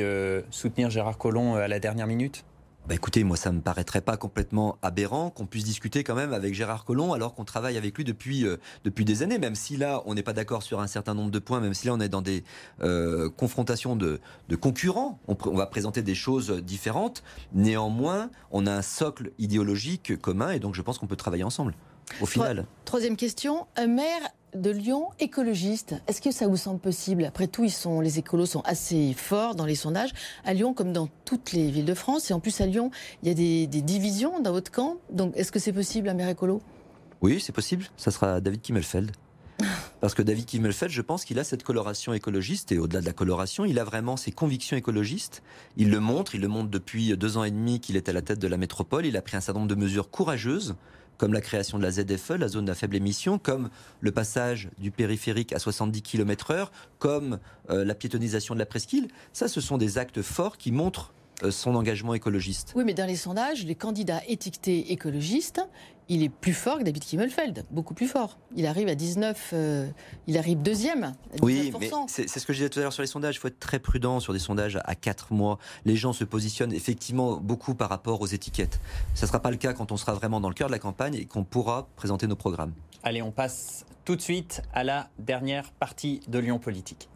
soutenir 0.49 0.89
Gérard 0.89 1.19
Collomb 1.19 1.55
à 1.55 1.67
la 1.67 1.79
dernière 1.79 2.07
minute 2.07 2.45
bah 2.87 2.95
écoutez, 2.95 3.23
moi 3.23 3.37
ça 3.37 3.51
me 3.51 3.61
paraîtrait 3.61 4.01
pas 4.01 4.17
complètement 4.17 4.77
aberrant 4.81 5.29
qu'on 5.29 5.45
puisse 5.45 5.63
discuter 5.63 6.03
quand 6.03 6.15
même 6.15 6.33
avec 6.33 6.55
Gérard 6.55 6.83
Collomb 6.83 7.13
alors 7.13 7.35
qu'on 7.35 7.45
travaille 7.45 7.77
avec 7.77 7.95
lui 7.95 8.03
depuis 8.03 8.45
euh, 8.45 8.57
depuis 8.83 9.05
des 9.05 9.21
années, 9.21 9.37
même 9.37 9.53
si 9.53 9.77
là 9.77 10.01
on 10.05 10.15
n'est 10.15 10.23
pas 10.23 10.33
d'accord 10.33 10.63
sur 10.63 10.79
un 10.79 10.87
certain 10.87 11.13
nombre 11.13 11.29
de 11.29 11.37
points, 11.37 11.59
même 11.59 11.75
si 11.75 11.85
là 11.85 11.93
on 11.93 11.99
est 11.99 12.09
dans 12.09 12.23
des 12.23 12.43
euh, 12.81 13.29
confrontations 13.29 13.95
de, 13.95 14.19
de 14.49 14.55
concurrents, 14.55 15.19
on, 15.27 15.37
on, 15.45 15.55
va 15.55 15.67
présenter 15.67 16.01
des 16.01 16.15
choses 16.15 16.49
différentes. 16.49 17.23
Néanmoins, 17.53 18.31
on 18.49 18.65
a 18.65 18.71
un 18.71 18.81
socle 18.81 19.31
idéologique 19.37 20.19
commun 20.19 20.49
et 20.49 20.59
donc 20.59 20.73
je 20.73 20.81
pense 20.81 20.97
qu'on 20.97 21.07
peut 21.07 21.15
travailler 21.15 21.43
ensemble. 21.43 21.75
Au 22.19 22.25
final. 22.25 22.65
Troisième 22.85 23.15
question, 23.15 23.67
un 23.77 23.87
maire 23.87 24.21
de 24.55 24.69
Lyon 24.69 25.09
écologiste. 25.19 25.95
Est-ce 26.07 26.21
que 26.21 26.31
ça 26.31 26.47
vous 26.47 26.57
semble 26.57 26.79
possible? 26.79 27.23
Après 27.25 27.47
tout, 27.47 27.63
ils 27.63 27.71
sont, 27.71 28.01
les 28.01 28.19
écolos 28.19 28.45
sont 28.45 28.61
assez 28.61 29.13
forts 29.13 29.55
dans 29.55 29.65
les 29.65 29.75
sondages, 29.75 30.11
à 30.43 30.53
Lyon 30.53 30.73
comme 30.73 30.91
dans 30.91 31.07
toutes 31.25 31.53
les 31.53 31.71
villes 31.71 31.85
de 31.85 31.93
France. 31.93 32.31
Et 32.31 32.33
en 32.33 32.39
plus, 32.39 32.59
à 32.61 32.65
Lyon, 32.65 32.91
il 33.23 33.29
y 33.29 33.31
a 33.31 33.33
des, 33.33 33.81
divisions 33.81 34.39
dans 34.41 34.51
votre 34.51 34.71
camp. 34.71 34.97
Donc, 35.11 35.33
est-ce 35.35 35.51
que 35.51 35.59
c'est 35.59 35.73
possible, 35.73 36.09
un 36.09 36.13
maire 36.13 36.29
écolo? 36.29 36.61
Oui, 37.21 37.39
c'est 37.39 37.53
possible. 37.53 37.85
Ça 37.97 38.11
sera 38.11 38.41
David 38.41 38.61
Kimmelfeld. 38.61 39.11
Parce 40.01 40.15
que 40.15 40.21
David 40.21 40.45
Kimmelfeld, 40.45 40.91
je 40.91 41.01
pense 41.01 41.23
qu'il 41.23 41.39
a 41.39 41.43
cette 41.43 41.63
coloration 41.63 42.13
écologiste 42.13 42.71
et 42.71 42.79
au-delà 42.79 43.01
de 43.01 43.05
la 43.05 43.13
coloration, 43.13 43.63
il 43.63 43.77
a 43.79 43.83
vraiment 43.83 44.17
ses 44.17 44.31
convictions 44.31 44.75
écologistes. 44.75 45.43
Il 45.77 45.91
le 45.91 45.99
montre, 45.99 46.35
il 46.35 46.41
le 46.41 46.47
montre 46.47 46.69
depuis 46.69 47.15
deux 47.15 47.37
ans 47.37 47.43
et 47.43 47.51
demi 47.51 47.79
qu'il 47.79 47.95
est 47.95 48.09
à 48.09 48.13
la 48.13 48.21
tête 48.23 48.39
de 48.39 48.47
la 48.47 48.57
métropole. 48.57 49.05
Il 49.05 49.15
a 49.15 49.21
pris 49.21 49.37
un 49.37 49.41
certain 49.41 49.59
nombre 49.59 49.73
de 49.73 49.79
mesures 49.79 50.09
courageuses 50.09 50.75
comme 51.17 51.33
la 51.33 51.41
création 51.41 51.77
de 51.77 51.83
la 51.83 51.91
ZFE, 51.91 52.31
la 52.31 52.47
zone 52.47 52.69
à 52.69 52.75
faible 52.75 52.95
émission, 52.95 53.37
comme 53.37 53.69
le 53.99 54.11
passage 54.11 54.69
du 54.79 54.91
périphérique 54.91 55.53
à 55.53 55.59
70 55.59 56.01
km/h, 56.01 56.69
comme 56.99 57.39
euh, 57.69 57.85
la 57.85 57.95
piétonisation 57.95 58.55
de 58.55 58.59
la 58.59 58.65
presqu'île. 58.65 59.07
Ça, 59.33 59.47
ce 59.47 59.61
sont 59.61 59.77
des 59.77 59.97
actes 59.97 60.21
forts 60.21 60.57
qui 60.57 60.71
montrent 60.71 61.13
euh, 61.43 61.51
son 61.51 61.75
engagement 61.75 62.13
écologiste. 62.13 62.73
Oui, 62.75 62.83
mais 62.85 62.93
dans 62.93 63.05
les 63.05 63.15
sondages, 63.15 63.65
les 63.65 63.75
candidats 63.75 64.21
étiquetés 64.27 64.91
écologistes, 64.91 65.61
il 66.11 66.23
est 66.23 66.29
plus 66.29 66.53
fort 66.53 66.77
que 66.77 66.83
David 66.83 67.05
Kimmelfeld, 67.05 67.65
beaucoup 67.71 67.93
plus 67.93 68.07
fort. 68.07 68.37
Il 68.57 68.65
arrive 68.67 68.89
à 68.89 68.95
19, 68.95 69.51
euh, 69.53 69.87
il 70.27 70.37
arrive 70.37 70.61
deuxième. 70.61 71.13
oui, 71.41 71.71
mais 71.79 71.89
c'est 72.07 72.27
ce 72.27 72.45
que 72.45 72.51
je 72.51 72.57
disais 72.57 72.69
tout 72.69 72.79
à 72.79 72.81
l'heure 72.81 72.91
sur 72.91 73.01
les 73.01 73.07
sondages. 73.07 73.37
Il 73.37 73.39
faut 73.39 73.47
être 73.47 73.61
très 73.61 73.79
prudent 73.79 74.19
sur 74.19 74.33
des 74.33 74.39
sondages 74.39 74.77
à 74.83 74.95
4 74.95 75.31
mois. 75.31 75.57
Les 75.85 75.95
gens 75.95 76.11
se 76.11 76.25
positionnent 76.25 76.73
effectivement 76.73 77.37
beaucoup 77.37 77.75
par 77.75 77.89
rapport 77.89 78.19
aux 78.19 78.27
étiquettes. 78.27 78.81
Ça 79.15 79.25
ne 79.25 79.27
sera 79.29 79.41
pas 79.41 79.51
le 79.51 79.57
cas 79.57 79.71
quand 79.71 79.93
on 79.93 79.97
sera 79.97 80.13
vraiment 80.13 80.41
dans 80.41 80.49
le 80.49 80.53
cœur 80.53 80.67
de 80.67 80.73
la 80.73 80.79
campagne 80.79 81.15
et 81.15 81.25
qu'on 81.25 81.45
pourra 81.45 81.87
présenter 81.95 82.27
nos 82.27 82.35
programmes. 82.35 82.73
Allez, 83.03 83.21
on 83.21 83.31
passe 83.31 83.85
tout 84.03 84.17
de 84.17 84.21
suite 84.21 84.63
à 84.73 84.83
la 84.83 85.07
dernière 85.17 85.71
partie 85.71 86.19
de 86.27 86.39
Lyon 86.39 86.59
Politique. 86.59 87.07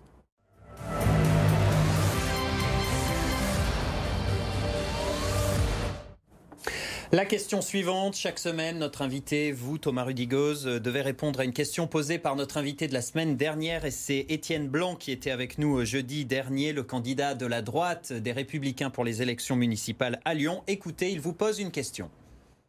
La 7.12 7.24
question 7.24 7.62
suivante, 7.62 8.16
chaque 8.16 8.40
semaine, 8.40 8.80
notre 8.80 9.04
invité, 9.04 9.52
vous, 9.52 9.78
Thomas 9.78 10.06
Rudigoz, 10.06 10.66
euh, 10.66 10.80
devez 10.80 11.02
répondre 11.02 11.40
à 11.40 11.44
une 11.44 11.54
question 11.54 11.86
posée 11.86 12.18
par 12.18 12.36
notre 12.36 12.58
invité 12.58 12.88
de 12.88 12.94
la 12.94 13.02
semaine 13.04 13.38
dernière 13.38 13.86
et 13.86 13.92
c'est 13.92 14.26
Étienne 14.30 14.68
Blanc 14.68 14.96
qui 14.96 15.12
était 15.12 15.30
avec 15.30 15.60
nous 15.60 15.78
euh, 15.78 15.86
jeudi 15.86 16.26
dernier, 16.26 16.74
le 16.74 16.82
candidat 16.82 17.36
de 17.36 17.46
la 17.46 17.62
droite 17.62 18.12
des 18.12 18.32
Républicains 18.32 18.90
pour 18.90 19.04
les 19.04 19.22
élections 19.22 19.56
municipales 19.56 20.20
à 20.26 20.34
Lyon. 20.34 20.64
Écoutez, 20.68 21.12
il 21.12 21.22
vous 21.22 21.34
pose 21.34 21.60
une 21.60 21.72
question. 21.72 22.10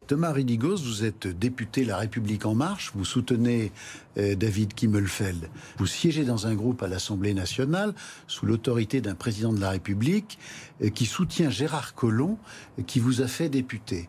Thomas 0.07 0.31
Rudigos, 0.31 0.77
vous 0.77 1.03
êtes 1.03 1.27
député 1.27 1.83
La 1.83 1.97
République 1.97 2.45
En 2.45 2.55
Marche, 2.55 2.93
vous 2.95 3.03
soutenez 3.03 3.73
euh, 4.17 4.35
David 4.35 4.73
Kimmelfeld. 4.73 5.49
Vous 5.77 5.85
siégez 5.85 6.23
dans 6.23 6.47
un 6.47 6.55
groupe 6.55 6.81
à 6.81 6.87
l'Assemblée 6.87 7.33
nationale 7.33 7.93
sous 8.25 8.45
l'autorité 8.45 9.01
d'un 9.01 9.15
président 9.15 9.51
de 9.51 9.59
la 9.59 9.69
République 9.69 10.39
euh, 10.81 10.89
qui 10.89 11.05
soutient 11.05 11.49
Gérard 11.49 11.93
Collomb, 11.93 12.37
euh, 12.79 12.83
qui 12.83 13.01
vous 13.01 13.21
a 13.21 13.27
fait 13.27 13.49
député. 13.49 14.07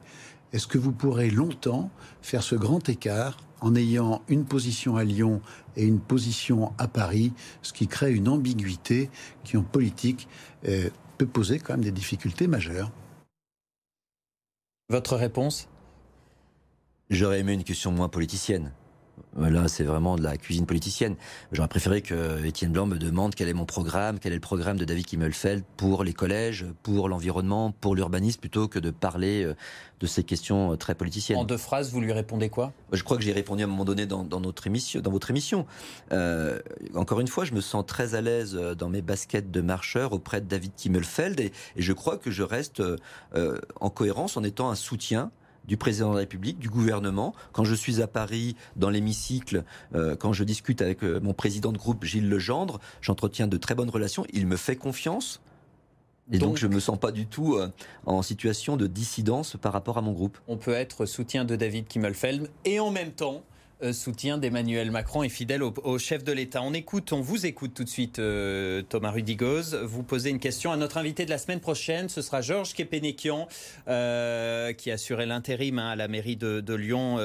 Est-ce 0.52 0.68
que 0.68 0.78
vous 0.78 0.92
pourrez 0.92 1.30
longtemps 1.30 1.90
faire 2.22 2.44
ce 2.44 2.54
grand 2.54 2.88
écart 2.88 3.36
en 3.60 3.74
ayant 3.74 4.22
une 4.28 4.44
position 4.44 4.96
à 4.96 5.02
Lyon 5.02 5.42
et 5.76 5.84
une 5.84 5.98
position 5.98 6.72
à 6.78 6.86
Paris, 6.86 7.32
ce 7.62 7.72
qui 7.72 7.88
crée 7.88 8.12
une 8.12 8.28
ambiguïté 8.28 9.10
qui, 9.42 9.56
en 9.56 9.64
politique, 9.64 10.28
peut 10.62 11.26
poser 11.26 11.58
quand 11.58 11.72
même 11.72 11.84
des 11.84 11.90
difficultés 11.90 12.46
majeures? 12.46 12.92
Votre 14.88 15.16
réponse? 15.16 15.68
J'aurais 17.10 17.40
aimé 17.40 17.54
une 17.54 17.64
question 17.64 17.90
moins 17.90 18.10
politicienne. 18.10 18.70
Là, 19.36 19.66
c'est 19.68 19.84
vraiment 19.84 20.16
de 20.16 20.22
la 20.22 20.36
cuisine 20.36 20.66
politicienne. 20.66 21.16
J'aurais 21.52 21.68
préféré 21.68 22.02
que 22.02 22.44
Étienne 22.44 22.72
Blanc 22.72 22.86
me 22.86 22.98
demande 22.98 23.34
quel 23.34 23.48
est 23.48 23.54
mon 23.54 23.64
programme, 23.64 24.18
quel 24.18 24.32
est 24.32 24.36
le 24.36 24.40
programme 24.40 24.76
de 24.76 24.84
David 24.84 25.06
Kimmelfeld 25.06 25.64
pour 25.76 26.04
les 26.04 26.12
collèges, 26.12 26.66
pour 26.82 27.08
l'environnement, 27.08 27.72
pour 27.80 27.94
l'urbanisme, 27.94 28.40
plutôt 28.40 28.68
que 28.68 28.78
de 28.78 28.90
parler 28.90 29.44
euh, 29.44 29.54
de 30.00 30.06
ces 30.06 30.22
questions 30.22 30.72
euh, 30.72 30.76
très 30.76 30.94
politiciennes. 30.94 31.38
En 31.38 31.44
deux 31.44 31.56
phrases, 31.56 31.92
vous 31.92 32.00
lui 32.00 32.12
répondez 32.12 32.48
quoi? 32.50 32.72
Je 32.92 33.02
crois 33.02 33.16
que 33.16 33.22
j'ai 33.22 33.32
répondu 33.32 33.62
à 33.62 33.66
un 33.66 33.70
moment 33.70 33.84
donné 33.84 34.06
dans, 34.06 34.24
notre 34.24 34.66
émission, 34.66 35.00
dans 35.00 35.10
votre 35.10 35.30
émission. 35.30 35.66
Euh, 36.12 36.58
encore 36.94 37.20
une 37.20 37.28
fois, 37.28 37.44
je 37.44 37.54
me 37.54 37.60
sens 37.60 37.86
très 37.86 38.14
à 38.14 38.20
l'aise 38.20 38.54
dans 38.54 38.88
mes 38.88 39.02
baskets 39.02 39.50
de 39.50 39.60
marcheur 39.60 40.12
auprès 40.12 40.40
de 40.40 40.46
David 40.46 40.72
Kimmelfeld 40.76 41.40
et, 41.40 41.52
je 41.76 41.92
crois 41.92 42.18
que 42.18 42.30
je 42.30 42.42
reste 42.42 42.82
en 43.80 43.90
cohérence 43.90 44.36
en 44.36 44.42
étant 44.42 44.70
un 44.70 44.74
soutien 44.74 45.30
du 45.68 45.76
président 45.76 46.08
de 46.08 46.14
la 46.14 46.20
République, 46.20 46.58
du 46.58 46.70
gouvernement. 46.70 47.34
Quand 47.52 47.64
je 47.64 47.74
suis 47.74 48.02
à 48.02 48.08
Paris, 48.08 48.56
dans 48.74 48.90
l'hémicycle, 48.90 49.64
euh, 49.94 50.16
quand 50.16 50.32
je 50.32 50.42
discute 50.42 50.82
avec 50.82 51.04
euh, 51.04 51.20
mon 51.20 51.34
président 51.34 51.72
de 51.72 51.78
groupe, 51.78 52.04
Gilles 52.04 52.28
Legendre, 52.28 52.80
j'entretiens 53.02 53.46
de 53.46 53.56
très 53.58 53.74
bonnes 53.74 53.90
relations. 53.90 54.24
Il 54.32 54.46
me 54.46 54.56
fait 54.56 54.76
confiance. 54.76 55.40
Et 56.30 56.38
donc, 56.38 56.58
je 56.58 56.66
ne 56.66 56.74
me 56.74 56.80
sens 56.80 56.98
pas 56.98 57.10
du 57.10 57.26
tout 57.26 57.54
euh, 57.54 57.70
en 58.04 58.20
situation 58.22 58.76
de 58.76 58.86
dissidence 58.86 59.56
par 59.60 59.72
rapport 59.72 59.96
à 59.96 60.02
mon 60.02 60.12
groupe. 60.12 60.38
On 60.46 60.56
peut 60.56 60.74
être 60.74 61.06
soutien 61.06 61.44
de 61.44 61.56
David 61.56 61.86
Kimmelfeld 61.86 62.50
et 62.64 62.80
en 62.80 62.90
même 62.90 63.12
temps 63.12 63.42
soutien 63.92 64.38
d'Emmanuel 64.38 64.90
Macron 64.90 65.22
et 65.22 65.28
fidèle 65.28 65.62
au, 65.62 65.98
chef 65.98 66.24
de 66.24 66.32
l'État. 66.32 66.62
On 66.62 66.72
écoute, 66.72 67.12
on 67.12 67.20
vous 67.20 67.46
écoute 67.46 67.74
tout 67.74 67.84
de 67.84 67.88
suite, 67.88 68.18
euh, 68.18 68.82
Thomas 68.82 69.10
Rudigoz. 69.10 69.76
Vous 69.84 70.02
posez 70.02 70.30
une 70.30 70.40
question 70.40 70.72
à 70.72 70.76
notre 70.76 70.98
invité 70.98 71.24
de 71.24 71.30
la 71.30 71.38
semaine 71.38 71.60
prochaine. 71.60 72.08
Ce 72.08 72.22
sera 72.22 72.40
Georges 72.40 72.74
Kepenekian, 72.74 73.48
euh, 73.86 74.72
qui 74.72 74.90
assurait 74.90 75.26
l'intérim 75.26 75.78
hein, 75.78 75.90
à 75.90 75.96
la 75.96 76.08
mairie 76.08 76.36
de, 76.36 76.74
Lyon 76.74 77.16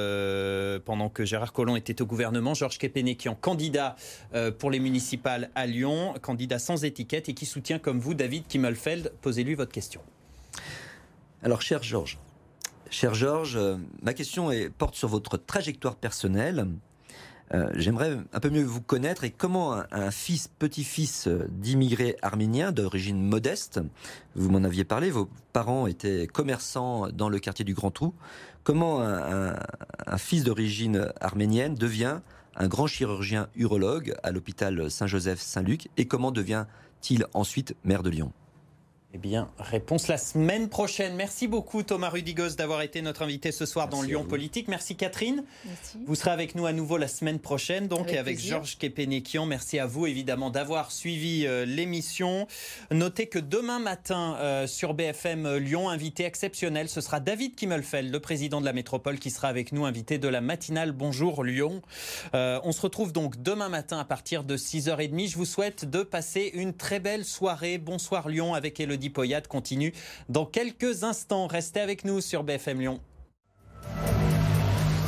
pendant 0.86 1.10
que 1.10 1.26
Gérard 1.26 1.54
Collomb 1.54 1.76
était 1.76 2.02
au 2.02 2.06
gouvernement. 2.06 2.54
Georges 2.54 2.78
Kepenekian, 2.78 3.36
candidat 3.36 3.96
pour 4.58 4.72
les 4.72 4.80
municipales 4.80 5.50
à 5.56 5.66
Lyon, 5.66 6.14
candidat 6.22 6.60
sans 6.60 6.86
étiquette 6.86 7.30
et 7.30 7.34
qui 7.34 7.46
soutient 7.46 7.80
comme 7.80 8.00
vous 8.00 8.14
David 8.14 8.48
Kimmelfeld. 8.48 9.12
Posez-lui 9.22 9.56
votre 9.56 9.72
question. 9.72 10.02
Alors, 11.44 11.62
cher 11.62 11.84
Georges, 11.84 12.18
Cher 12.94 13.16
Georges, 13.16 13.56
euh, 13.56 13.78
ma 14.04 14.14
question 14.14 14.52
porte 14.78 14.94
sur 14.94 15.08
votre 15.08 15.36
trajectoire 15.36 15.96
personnelle. 15.96 16.68
Euh, 17.52 17.68
j'aimerais 17.74 18.20
un 18.32 18.40
peu 18.40 18.52
mieux 18.52 18.64
vous 18.64 18.82
connaître 18.82 19.24
et 19.24 19.32
comment 19.32 19.82
un, 19.92 20.12
fils, 20.12 20.48
petit-fils 20.48 21.28
d'immigrés 21.50 22.18
arméniens 22.22 22.72
d'origine 22.72 23.20
modeste, 23.20 23.80
vous 24.36 24.52
m'en 24.52 24.64
aviez 24.64 24.84
parlé, 24.84 25.10
vos 25.10 25.28
parents 25.54 25.88
étaient 25.88 26.28
commerçants 26.28 27.08
dans 27.08 27.30
le 27.30 27.40
quartier 27.40 27.66
du 27.66 27.74
Grand 27.74 27.90
Trou, 27.90 28.14
comment 28.64 29.02
un, 29.02 29.56
un 30.06 30.18
fils 30.20 30.44
d'origine 30.44 31.12
arménienne 31.20 31.74
devient 31.74 32.20
un 32.56 32.68
grand 32.68 32.86
chirurgien 32.86 33.50
urologue 33.56 34.14
à 34.22 34.32
l'hôpital 34.32 34.92
Saint-Joseph-Saint-Luc 34.92 35.90
et 35.98 36.06
comment 36.06 36.32
devient-il 36.32 37.26
ensuite 37.34 37.76
maire 37.84 38.04
de 38.04 38.12
Lyon? 38.12 38.32
Eh 39.16 39.20
bien, 39.20 39.52
réponse 39.60 40.08
la 40.08 40.18
semaine 40.18 40.70
prochaine. 40.70 41.14
Merci 41.16 41.48
beaucoup 41.48 41.84
Thomas 41.84 42.10
Rudigos 42.10 42.56
d'avoir 42.58 42.82
été 42.82 43.04
notre 43.04 43.22
invité 43.22 43.52
ce 43.52 43.68
soir 43.68 43.88
dans 43.88 44.02
Lyon 44.02 44.24
Politique. 44.24 44.68
Merci 44.68 44.96
Catherine. 44.96 45.44
Merci. 45.66 46.00
Vous 46.08 46.16
serez 46.16 46.32
avec 46.32 46.56
nous 46.56 46.66
à 46.66 46.74
nouveau 46.74 46.98
la 46.98 47.08
semaine 47.08 47.38
prochaine, 47.38 47.88
donc 47.88 48.08
avec, 48.08 48.18
avec 48.18 48.40
Georges 48.40 48.76
Kepenekian. 48.80 49.46
Merci 49.46 49.78
à 49.78 49.86
vous 49.86 50.08
évidemment 50.08 50.50
d'avoir 50.50 50.92
suivi 50.92 51.46
euh, 51.46 51.64
l'émission. 51.64 52.48
Notez 52.90 53.28
que 53.28 53.38
demain 53.38 53.78
matin 53.78 54.36
euh, 54.40 54.66
sur 54.66 54.96
BFM 54.96 55.58
Lyon, 55.58 55.90
invité 55.90 56.24
exceptionnel, 56.26 56.90
ce 56.90 57.00
sera 57.00 57.20
David 57.20 57.54
Kimmelfeld, 57.54 58.12
le 58.12 58.20
président 58.20 58.62
de 58.62 58.66
la 58.66 58.74
métropole, 58.74 59.20
qui 59.20 59.30
sera 59.30 59.48
avec 59.48 59.74
nous, 59.74 59.86
invité 59.86 60.18
de 60.18 60.28
la 60.28 60.42
matinale 60.42 60.92
Bonjour 60.92 61.44
Lyon. 61.44 61.84
Euh, 62.34 62.60
on 62.64 62.72
se 62.72 62.82
retrouve 62.82 63.14
donc 63.14 63.40
demain 63.44 63.70
matin 63.70 64.00
à 64.00 64.06
partir 64.06 64.44
de 64.44 64.58
6h30. 64.58 65.30
Je 65.30 65.38
vous 65.38 65.46
souhaite 65.46 65.86
de 65.86 66.02
passer 66.02 66.50
une 66.56 66.74
très 66.74 67.00
belle 67.00 67.26
soirée. 67.26 67.78
Bonsoir 67.78 68.28
Lyon 68.28 68.56
avec 68.56 68.80
Poyade 69.10 69.48
continue 69.48 69.94
dans 70.30 70.46
quelques 70.46 71.04
instants. 71.04 71.48
Restez 71.48 71.80
avec 71.80 72.06
nous 72.06 72.22
sur 72.22 72.44
BFM 72.44 72.80
Lyon. 72.80 73.00